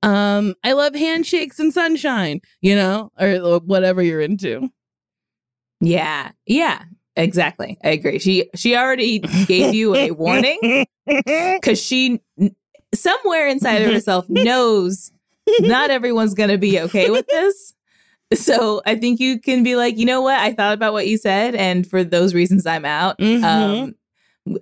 [0.03, 4.69] um, I love handshakes and sunshine, you know, or whatever you're into.
[5.79, 6.31] Yeah.
[6.45, 6.83] Yeah.
[7.15, 7.77] Exactly.
[7.83, 8.19] I agree.
[8.19, 10.85] She she already gave you a warning
[11.25, 12.21] because she
[12.93, 15.11] somewhere inside of herself knows
[15.61, 17.73] not everyone's gonna be okay with this.
[18.33, 20.37] So I think you can be like, you know what?
[20.37, 23.17] I thought about what you said, and for those reasons, I'm out.
[23.19, 23.43] Mhm.
[23.43, 23.95] Um,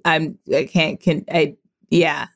[0.05, 1.55] I'm I can't can I
[1.89, 2.27] yeah.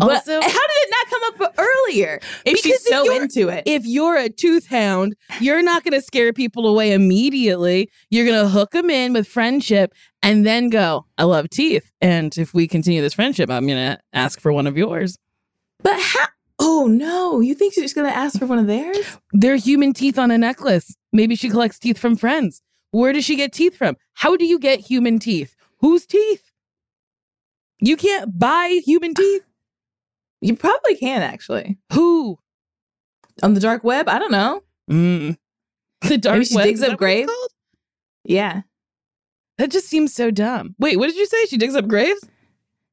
[0.00, 3.48] Also- eh, how did it not come up earlier if Because she's if so into
[3.48, 3.62] it.
[3.66, 7.90] if you're a tooth hound, you're not going to scare people away immediately.
[8.10, 11.90] You're going to hook them in with friendship and then go, I love teeth.
[12.02, 15.16] And if we continue this friendship, I'm going to ask for one of yours.
[15.82, 16.26] but how?
[16.58, 17.40] Oh no!
[17.40, 18.96] You think she's gonna ask for one of theirs?
[19.32, 20.96] They're human teeth on a necklace.
[21.12, 22.62] Maybe she collects teeth from friends.
[22.92, 23.96] Where does she get teeth from?
[24.14, 25.54] How do you get human teeth?
[25.80, 26.50] Whose teeth?
[27.80, 29.45] You can't buy human teeth.
[30.40, 32.38] You probably can actually Who?
[33.42, 34.08] on the dark web.
[34.08, 34.62] I don't know.
[34.90, 35.36] Mm.
[36.02, 37.32] The dark Maybe she web, digs up graves?
[38.24, 38.60] Yeah,
[39.58, 40.74] That just seems so dumb.
[40.78, 41.46] Wait, what did you say?
[41.46, 42.20] She digs up graves?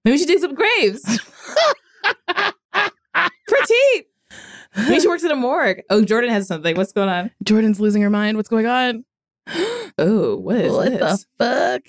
[0.05, 1.03] maybe she digs up graves
[2.27, 4.05] for teeth.
[4.75, 5.81] Maybe she works at a morgue.
[5.89, 6.75] Oh, Jordan has something.
[6.75, 7.29] What's going on?
[7.43, 8.37] Jordan's losing her mind.
[8.37, 9.05] What's going on?
[9.99, 11.25] Oh, what is what this?
[11.37, 11.81] the fuck?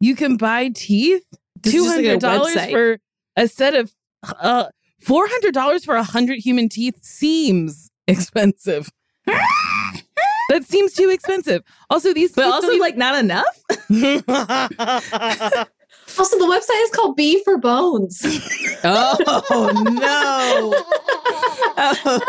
[0.00, 1.24] You can buy teeth?
[1.64, 2.98] Is like dollars for
[3.36, 3.94] a set of
[4.40, 4.66] uh
[5.00, 8.90] four hundred dollars for a hundred human teeth seems expensive.
[9.26, 11.62] that seems too expensive.
[11.90, 13.64] Also, these but also don't like not enough.
[16.18, 18.24] Also, the website is called B for Bones.
[18.88, 19.16] Oh,
[19.50, 20.72] oh no!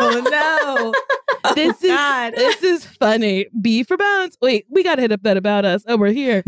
[0.00, 0.92] Oh
[1.44, 1.54] no!
[1.54, 2.34] this is God.
[2.34, 3.46] this is funny.
[3.60, 4.36] B for bones.
[4.42, 5.84] Wait, we gotta hit up that about us.
[5.86, 6.42] Oh, we're here.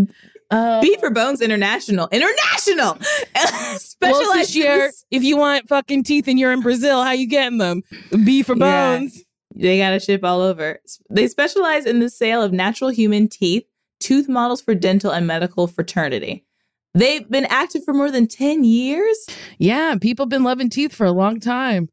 [0.51, 2.09] Uh, B for Bones International.
[2.11, 2.99] International.
[3.35, 7.27] well, Specialized Sasheer, this- if you want fucking teeth and you're in Brazil, how you
[7.29, 7.83] getting them?
[8.25, 8.99] B for Yeah.
[8.99, 9.23] bones.
[9.55, 10.81] They got to ship all over.
[11.11, 13.65] They specialize in the sale of natural human teeth,
[14.01, 16.45] tooth models for dental and medical fraternity.
[16.95, 19.27] They've been active for more than 10 years.
[19.59, 21.89] Yeah, people have been loving teeth for a long time.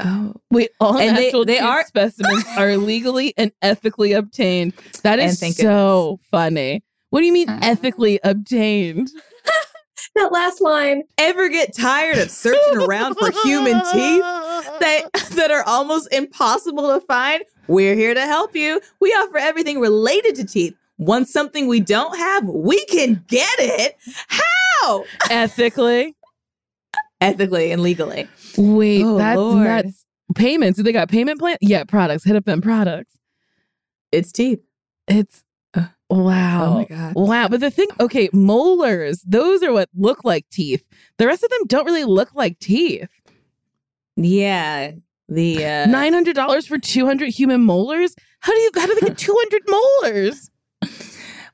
[0.00, 0.34] Oh.
[0.50, 4.72] Wait, all And they- natural they tooth are- specimens are legally and ethically obtained.
[5.02, 6.82] That is And is thank so funny.
[7.14, 7.60] What do you mean uh-huh.
[7.62, 9.08] ethically obtained?
[10.16, 11.04] that last line.
[11.16, 14.20] Ever get tired of searching around for human teeth
[14.80, 15.02] that,
[15.36, 17.44] that are almost impossible to find?
[17.68, 18.80] We're here to help you.
[18.98, 20.74] We offer everything related to teeth.
[20.98, 22.48] Want something we don't have?
[22.48, 23.96] We can get it.
[24.26, 25.04] How?
[25.30, 26.16] ethically.
[27.20, 28.26] Ethically and legally.
[28.58, 29.62] Wait, Oh, that's Lord.
[29.62, 30.04] nuts.
[30.34, 30.78] Payments.
[30.78, 31.58] Do they got payment plan?
[31.60, 32.24] Yeah, products.
[32.24, 33.16] Hit up them products.
[34.10, 34.62] It's teeth.
[35.06, 35.43] It's
[36.22, 36.64] wow.
[36.64, 37.12] oh my God.
[37.14, 37.48] Wow.
[37.48, 40.84] But the thing, okay, molars, those are what look like teeth.
[41.18, 43.08] The rest of them don't really look like teeth.
[44.16, 44.92] Yeah.
[45.28, 48.14] The uh Nine hundred dollars for two hundred human molars?
[48.40, 50.50] How do you how do they get two hundred molars?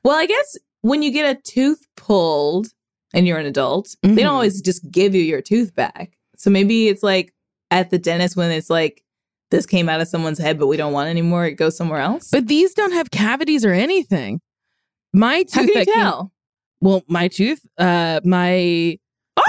[0.03, 2.69] Well, I guess when you get a tooth pulled
[3.13, 4.15] and you're an adult, they Mhm.
[4.15, 6.17] don't always just give you your tooth back.
[6.37, 7.35] So maybe it's like
[7.69, 9.03] at the dentist when it's like
[9.51, 11.45] this came out of someone's head, but we don't want it anymore.
[11.45, 12.29] It goes somewhere else.
[12.31, 14.41] But these don't have cavities or anything.
[15.13, 16.29] My tooth how can you that came-
[16.81, 18.97] well, my tooth, uh my
[19.37, 19.43] Ah!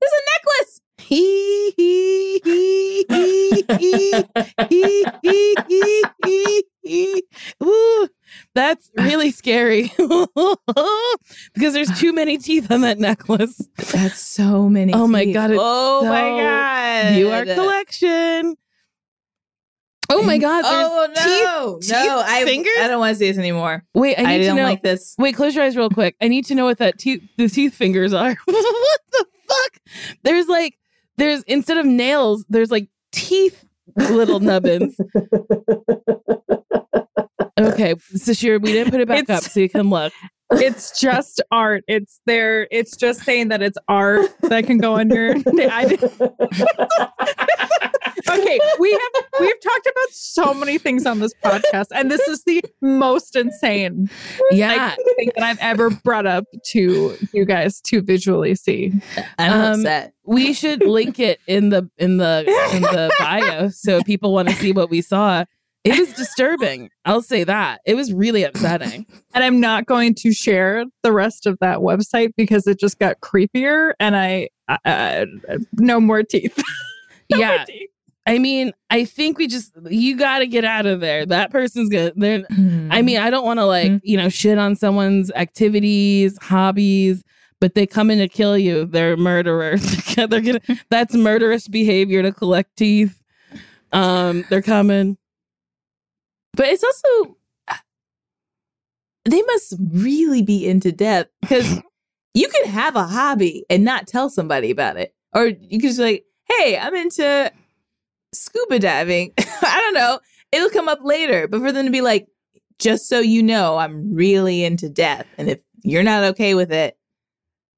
[0.00, 0.80] There's a necklace.
[0.98, 4.24] Hee hee hee hee
[4.70, 7.22] hee hee hee hee.
[7.62, 8.08] Ooh,
[8.54, 9.92] that's really scary
[11.54, 13.60] because there's too many teeth on that necklace.
[13.92, 14.92] That's so many.
[14.94, 15.34] Oh my teeth.
[15.34, 17.14] God, Oh so- my god.
[17.14, 18.56] View our collection.
[20.10, 20.64] Oh my god!
[20.66, 22.02] Oh no, teeth- no!
[22.02, 22.72] teeth I fingers?
[22.80, 23.84] I don't want to see this anymore.
[23.94, 24.62] Wait, I I, need to don't know.
[24.64, 25.14] like this.
[25.18, 26.14] Wait, close your eyes real quick.
[26.20, 28.34] I need to know what that teeth the teeth fingers are.
[28.44, 29.80] what the fuck?
[30.22, 30.74] There's like
[31.16, 33.64] there's instead of nails, there's like teeth
[33.96, 34.96] little nubbins.
[37.56, 40.12] Okay, Sasheer, we didn't put it back It's- up so you can look.
[40.50, 41.84] it's just art.
[41.86, 42.66] It's there.
[42.72, 45.34] It's just saying that it's art that can go under.
[45.70, 46.12] I didn't-
[48.28, 52.42] okay, we have we've talked about so many things on this podcast, and this is
[52.44, 54.08] the most insane
[54.50, 54.94] Yeah.
[54.96, 58.92] like, thing that I've ever brought up to you guys to visually see.
[59.38, 60.12] I'm Um, upset.
[60.24, 62.40] we should link it in the in the
[62.74, 65.44] in the bio so people want to see what we saw.
[65.84, 66.88] It was disturbing.
[67.04, 67.82] I'll say that.
[67.84, 69.04] It was really upsetting.
[69.34, 73.20] And I'm not going to share the rest of that website because it just got
[73.20, 74.48] creepier, and I
[74.86, 75.26] uh,
[75.74, 76.56] no more teeth.
[77.30, 77.64] No more Yeah.
[77.64, 77.88] teeth.
[78.26, 81.26] I mean, I think we just you got to get out of there.
[81.26, 82.12] That person's gonna.
[82.16, 82.44] They're.
[82.90, 84.00] I mean, I don't want to like Mhm.
[84.02, 87.22] you know shit on someone's activities, hobbies,
[87.60, 88.86] but they come in to kill you.
[88.86, 89.82] They're murderers.
[90.14, 90.60] they're gonna.
[90.90, 93.20] That's murderous behavior to collect teeth.
[93.92, 95.18] Um, they're coming.
[96.56, 97.36] But it's also
[99.24, 101.80] they must really be into death because
[102.34, 105.98] you can have a hobby and not tell somebody about it, or you can just
[105.98, 107.52] like, "Hey, I'm into
[108.34, 110.20] scuba diving." I don't know.
[110.52, 112.26] It'll come up later, but for them to be like,
[112.78, 116.96] "Just so you know, I'm really into death," and if you're not okay with it,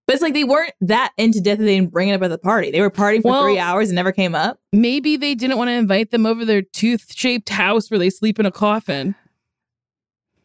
[0.06, 2.28] But it's like they weren't that into death that they didn't bring it up at
[2.30, 2.70] the party.
[2.70, 4.60] They were partying for Well- three hours and never came up.
[4.72, 8.38] Maybe they didn't want to invite them over their tooth shaped house where they sleep
[8.38, 9.16] in a coffin.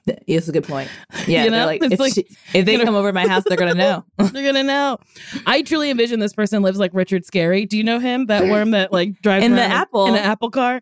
[0.28, 0.88] That's a good point.
[1.26, 1.66] Yeah, You know?
[1.66, 3.56] like, It's if, like, she- if they you know- come over to my house, they're
[3.56, 4.04] gonna know.
[4.18, 4.98] They're gonna know.
[5.46, 7.68] I truly envision this person lives like Richard Scarry.
[7.68, 8.26] Do you know him?
[8.26, 10.06] That worm that like drives In the apple.
[10.06, 10.80] in an apple car.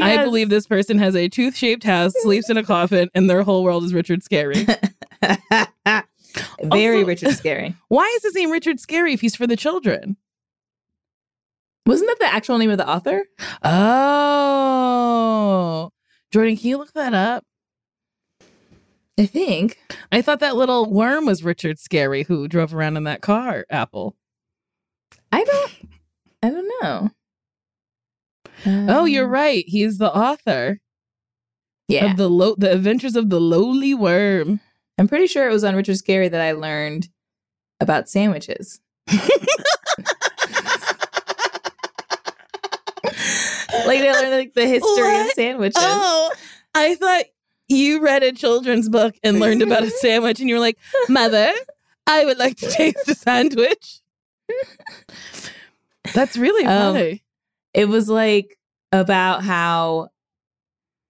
[0.00, 3.42] I believe this person has a tooth shaped house, sleeps in a coffin, and their
[3.42, 4.66] whole world is Richard Scarry.
[6.62, 7.74] very Also- Richard Scarry.
[7.88, 10.16] Why is his name Richard Scarry if he's for the children?
[11.86, 13.24] Wasn't that the actual name of the author?
[14.22, 15.90] Oh,
[16.30, 17.44] Jordan, can you look that up?
[19.20, 19.76] I think.
[20.10, 24.16] I thought that little worm was Richard Scarry who drove around in that car, Apple.
[25.30, 25.72] I don't.
[26.42, 27.10] I don't know.
[28.66, 29.64] oh, you're Um, right.
[29.66, 30.80] He's the author
[31.86, 34.60] Yeah, of the low, the Adventures of the Lowly Worm.
[34.96, 37.08] I'm pretty sure it was on Richard Scarry that I learned
[37.80, 38.80] about sandwiches.
[43.86, 45.82] Like I learned like the history of sandwiches.
[45.82, 46.32] Oh,
[46.74, 47.24] I thought
[47.70, 51.52] you read a children's book and learned about a sandwich, and you were like, "Mother,
[52.06, 54.00] I would like to taste a sandwich."
[56.14, 57.22] That's really Um, funny.
[57.74, 58.58] It was like
[58.92, 60.08] about how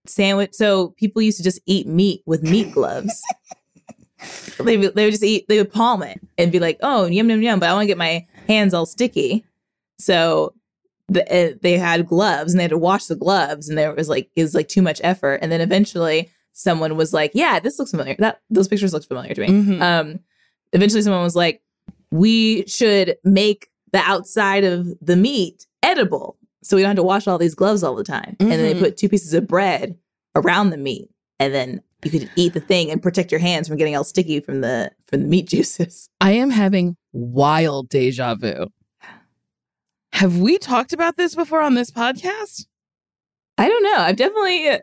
[0.06, 0.50] sandwich.
[0.52, 3.20] So people used to just eat meat with meat gloves.
[4.58, 5.46] they would, they would just eat.
[5.48, 7.88] They would palm it and be like, "Oh, yum yum yum," but I want to
[7.88, 9.44] get my hands all sticky.
[9.98, 10.54] So
[11.08, 14.08] the, uh, they had gloves and they had to wash the gloves, and there was
[14.08, 15.38] like it was like too much effort.
[15.42, 18.16] And then eventually, someone was like, "Yeah, this looks familiar.
[18.18, 19.80] That those pictures look familiar to me." Mhm.
[19.80, 20.20] um
[20.72, 21.62] eventually someone was like
[22.12, 27.26] we should make the outside of the meat edible so we don't have to wash
[27.26, 28.78] all these gloves all the time and then they Mhm.
[28.80, 29.96] put two pieces of bread
[30.36, 31.08] around the meat
[31.40, 34.38] and then you could eat the thing and protect your hands from getting all sticky
[34.40, 38.68] from the from the meat juices I am having wild deja vu.
[40.12, 42.66] Have we talked about this before on this podcast?
[43.58, 44.78] i don't know i've definitely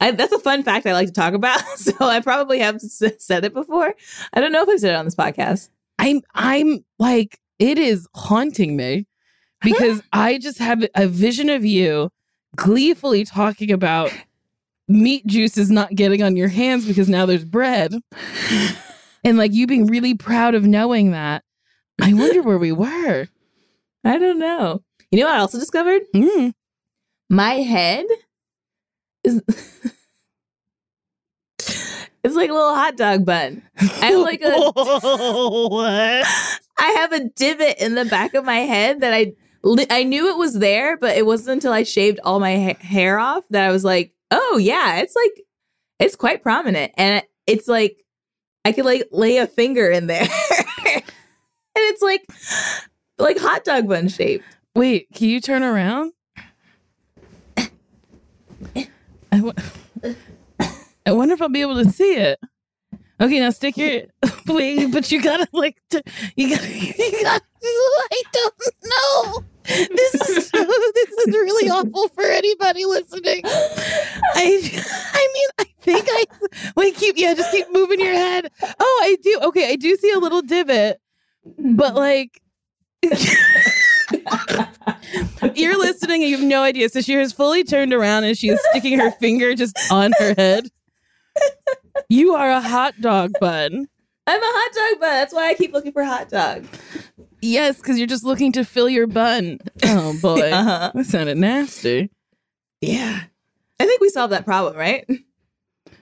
[0.00, 1.60] I, that's a fun fact I like to talk about.
[1.76, 3.94] So I probably have s- said it before.
[4.32, 5.70] I don't know if I've said it on this podcast.
[5.98, 9.06] I'm I'm like it is haunting me
[9.62, 12.10] because I just have a vision of you
[12.56, 14.12] gleefully talking about
[14.88, 17.94] meat juice is not getting on your hands because now there's bread.
[19.24, 21.42] and like you being really proud of knowing that.
[22.00, 23.26] I wonder where we were.
[24.04, 24.82] I don't know.
[25.10, 26.02] You know what I also discovered?
[26.14, 26.52] Mm.
[27.30, 28.04] my head
[29.26, 29.42] is
[32.24, 33.62] it's like a little hot dog bun.
[33.78, 34.50] I have like a
[35.68, 36.26] what?
[36.78, 39.32] I have a divot in the back of my head that I
[39.90, 43.18] I knew it was there, but it wasn't until I shaved all my ha- hair
[43.18, 45.44] off that I was like, "Oh yeah, it's like
[45.98, 48.04] it's quite prominent." And it's like
[48.64, 50.22] I could like lay a finger in there.
[50.86, 51.02] and
[51.74, 52.24] it's like
[53.18, 54.44] like hot dog bun shaped.
[54.74, 56.12] Wait, can you turn around?
[61.06, 62.38] I, wonder if I'll be able to see it.
[63.20, 64.02] Okay, now stick your
[64.46, 66.02] wait, but you gotta like to,
[66.36, 69.44] you gotta you gotta I don't know.
[69.64, 73.42] This is so, this is really awful for anybody listening.
[73.44, 74.60] I
[75.14, 76.24] I mean I think I
[76.76, 78.50] wait keep yeah just keep moving your head.
[78.62, 81.00] Oh I do okay I do see a little divot,
[81.58, 82.40] but like
[85.54, 86.88] you're listening and you have no idea.
[86.88, 90.34] So she has fully turned around and she is sticking her finger just on her
[90.36, 90.68] head.
[92.08, 93.88] You are a hot dog bun.
[94.26, 95.10] I'm a hot dog bun.
[95.10, 96.66] That's why I keep looking for hot dog.
[97.42, 99.58] Yes, because you're just looking to fill your bun.
[99.84, 100.50] Oh boy.
[100.50, 100.92] Uh-huh.
[100.94, 102.10] That sounded nasty.
[102.80, 103.22] Yeah.
[103.78, 105.06] I think we solved that problem, right?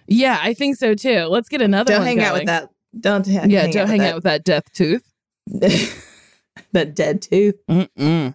[0.07, 1.25] Yeah, I think so too.
[1.25, 2.01] Let's get another one.
[2.01, 2.47] Don't hang out with going.
[2.47, 2.71] that.
[3.01, 5.03] Don't ha- Yeah, don't hang out with that death tooth.
[5.47, 6.03] that.
[6.73, 7.57] that dead tooth.
[7.69, 8.35] Mm-mm.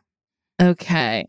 [0.62, 1.28] Okay.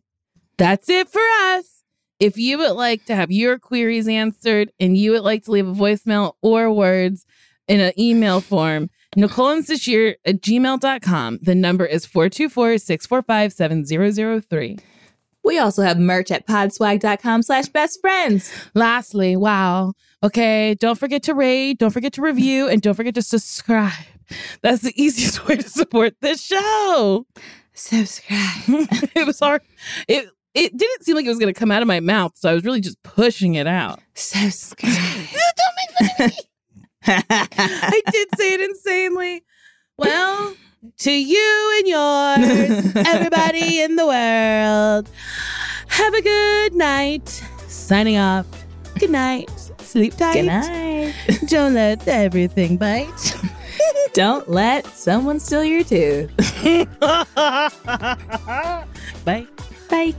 [0.58, 1.82] That's it for us.
[2.18, 5.66] If you would like to have your queries answered and you would like to leave
[5.66, 7.24] a voicemail or words
[7.66, 11.38] in an email form, Nicole and Sasheer at gmail.com.
[11.42, 14.78] The number is 424 645 7003.
[15.42, 18.52] We also have merch at podswag.com slash best friends.
[18.74, 19.94] Lastly, wow.
[20.22, 20.74] Okay.
[20.74, 23.92] Don't forget to rate, don't forget to review, and don't forget to subscribe.
[24.62, 27.26] That's the easiest way to support this show.
[27.80, 28.38] Subscribe.
[29.14, 29.62] it was hard.
[30.06, 32.50] It it didn't seem like it was going to come out of my mouth, so
[32.50, 34.00] I was really just pushing it out.
[34.14, 34.92] Subscribe.
[34.94, 36.36] Don't make fun of me.
[37.30, 39.44] I did say it insanely.
[39.96, 40.54] Well,
[40.98, 45.08] to you and yours, everybody in the world,
[45.88, 47.28] have a good night.
[47.68, 48.46] Signing off.
[48.98, 49.50] Good night.
[49.78, 50.34] Sleep tight.
[50.34, 51.14] Good night.
[51.46, 53.34] Don't let everything bite.
[54.12, 56.30] Don't let someone steal your tooth.
[59.24, 59.46] Bye.
[59.88, 60.14] Bye.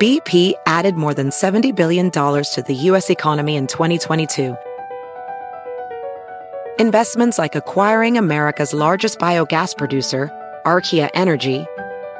[0.00, 3.08] BP added more than $70 billion to the U.S.
[3.08, 4.56] economy in 2022.
[6.80, 10.28] Investments like acquiring America's largest biogas producer,
[10.66, 11.66] Archaea Energy,